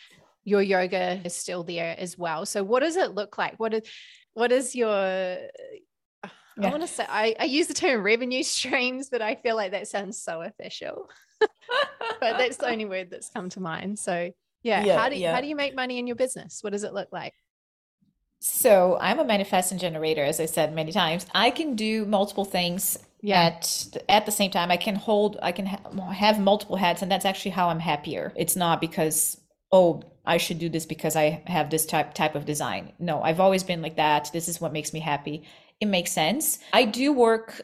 [0.44, 2.46] your yoga is still there as well.
[2.46, 3.60] So what does it look like?
[3.60, 3.84] What is
[4.34, 5.38] what is your
[6.60, 9.72] I want to say I, I use the term revenue streams, but I feel like
[9.72, 11.10] that sounds so official.
[11.40, 13.98] but that's the only word that's come to mind.
[14.00, 14.32] So
[14.64, 15.34] yeah, yeah how do you, yeah.
[15.34, 16.60] how do you make money in your business?
[16.62, 17.34] What does it look like?
[18.40, 21.28] So I'm a manifesting generator, as I said many times.
[21.34, 23.42] I can do multiple things yeah.
[23.42, 24.72] at at the same time.
[24.72, 28.34] I can hold, I can ha- have multiple hats, and that's actually how I'm happier.
[28.36, 29.40] It's not because
[29.72, 32.94] oh I should do this because I have this type type of design.
[33.00, 34.30] No, I've always been like that.
[34.34, 35.44] This is what makes me happy.
[35.80, 36.60] It makes sense.
[36.74, 37.62] I do work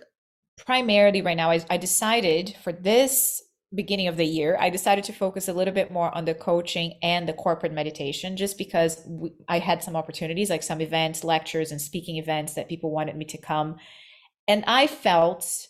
[0.66, 1.51] primarily right now.
[1.51, 3.43] I, I decided for this
[3.74, 6.93] beginning of the year, I decided to focus a little bit more on the coaching
[7.03, 11.72] and the corporate meditation just because we, I had some opportunities, like some events, lectures,
[11.72, 13.76] and speaking events that people wanted me to come.
[14.47, 15.68] And I felt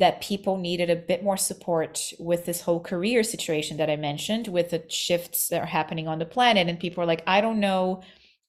[0.00, 4.48] that people needed a bit more support with this whole career situation that I mentioned,
[4.48, 6.68] with the shifts that are happening on the planet.
[6.68, 8.02] And people are like, I don't know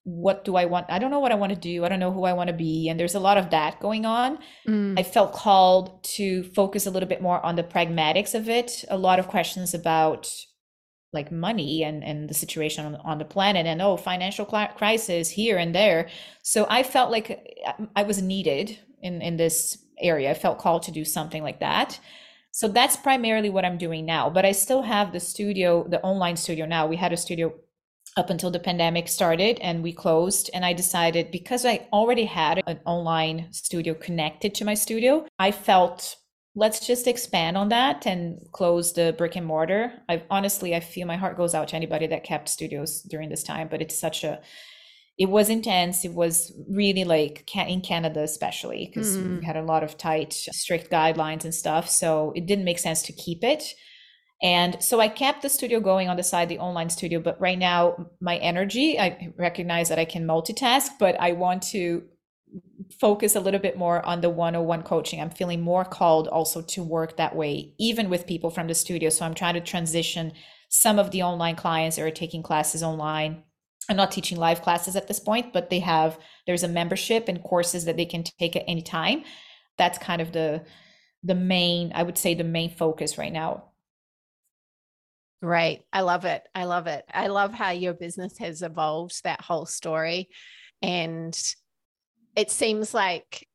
[0.03, 0.87] what do I want?
[0.89, 1.85] I don't know what I want to do.
[1.85, 2.89] I don't know who I want to be.
[2.89, 4.39] And there's a lot of that going on.
[4.67, 4.97] Mm.
[4.97, 8.83] I felt called to focus a little bit more on the pragmatics of it.
[8.89, 10.33] A lot of questions about
[11.13, 15.57] like money and, and the situation on, on the planet and oh financial crisis here
[15.57, 16.07] and there
[16.41, 17.45] so i felt like
[17.97, 20.31] i was needed in in this area.
[20.31, 21.99] I felt called to do something like that.
[22.51, 24.29] So that's primarily what I'm doing now.
[24.29, 26.85] But I still have the studio, the online studio now.
[26.87, 27.53] We had a studio
[28.17, 30.49] up until the pandemic started and we closed.
[30.53, 35.51] And I decided because I already had an online studio connected to my studio, I
[35.51, 36.17] felt
[36.53, 39.93] let's just expand on that and close the brick and mortar.
[40.09, 43.43] I honestly, I feel my heart goes out to anybody that kept studios during this
[43.43, 44.41] time, but it's such a,
[45.21, 46.03] it was intense.
[46.03, 49.39] It was really like in Canada, especially because mm.
[49.39, 51.87] we had a lot of tight, strict guidelines and stuff.
[51.91, 53.63] So it didn't make sense to keep it.
[54.41, 57.19] And so I kept the studio going on the side, the online studio.
[57.19, 62.01] But right now, my energy, I recognize that I can multitask, but I want to
[62.99, 65.21] focus a little bit more on the one-on-one coaching.
[65.21, 69.11] I'm feeling more called also to work that way, even with people from the studio.
[69.11, 70.33] So I'm trying to transition
[70.69, 73.43] some of the online clients that are taking classes online.
[73.91, 76.17] I'm not teaching live classes at this point, but they have
[76.47, 79.23] there's a membership and courses that they can take at any time.
[79.77, 80.63] That's kind of the
[81.23, 83.65] the main, I would say the main focus right now.
[85.41, 85.83] Right.
[85.91, 86.47] I love it.
[86.55, 87.03] I love it.
[87.13, 90.29] I love how your business has evolved that whole story.
[90.81, 91.37] And
[92.35, 93.47] it seems like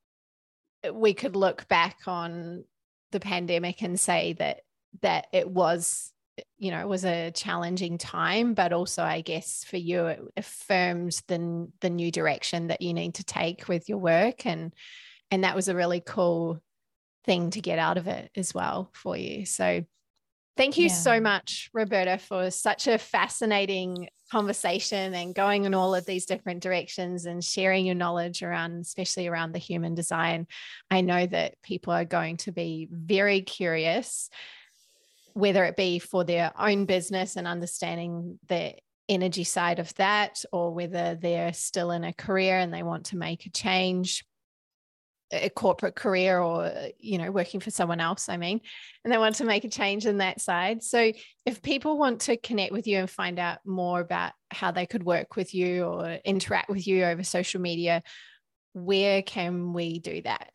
[0.92, 2.64] we could look back on
[3.10, 4.60] the pandemic and say that
[5.02, 6.12] that it was
[6.58, 11.20] you know it was a challenging time but also i guess for you it affirmed
[11.28, 14.72] the the new direction that you need to take with your work and
[15.30, 16.60] and that was a really cool
[17.24, 19.82] thing to get out of it as well for you so
[20.56, 20.94] Thank you yeah.
[20.94, 26.62] so much, Roberta, for such a fascinating conversation and going in all of these different
[26.62, 30.46] directions and sharing your knowledge around, especially around the human design.
[30.90, 34.30] I know that people are going to be very curious,
[35.36, 38.74] whether it be for their own business and understanding the
[39.06, 43.18] energy side of that, or whether they're still in a career and they want to
[43.18, 44.24] make a change
[45.32, 46.70] a corporate career or
[47.00, 48.60] you know working for someone else i mean
[49.02, 50.84] and they want to make a change in that side.
[50.84, 51.10] So
[51.44, 55.02] if people want to connect with you and find out more about how they could
[55.02, 58.04] work with you or interact with you over social media
[58.72, 60.50] where can we do that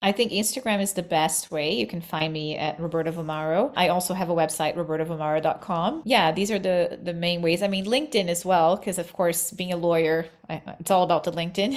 [0.00, 1.74] I think Instagram is the best way.
[1.74, 3.72] You can find me at Roberta Vomaro.
[3.76, 6.02] I also have a website, robertavomaro.com.
[6.04, 7.62] Yeah, these are the the main ways.
[7.62, 11.24] I mean, LinkedIn as well, because of course, being a lawyer, I, it's all about
[11.24, 11.76] the LinkedIn.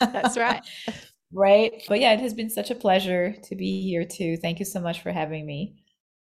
[0.00, 0.62] That's right.
[1.32, 1.82] right.
[1.88, 4.36] But yeah, it has been such a pleasure to be here too.
[4.36, 5.74] Thank you so much for having me.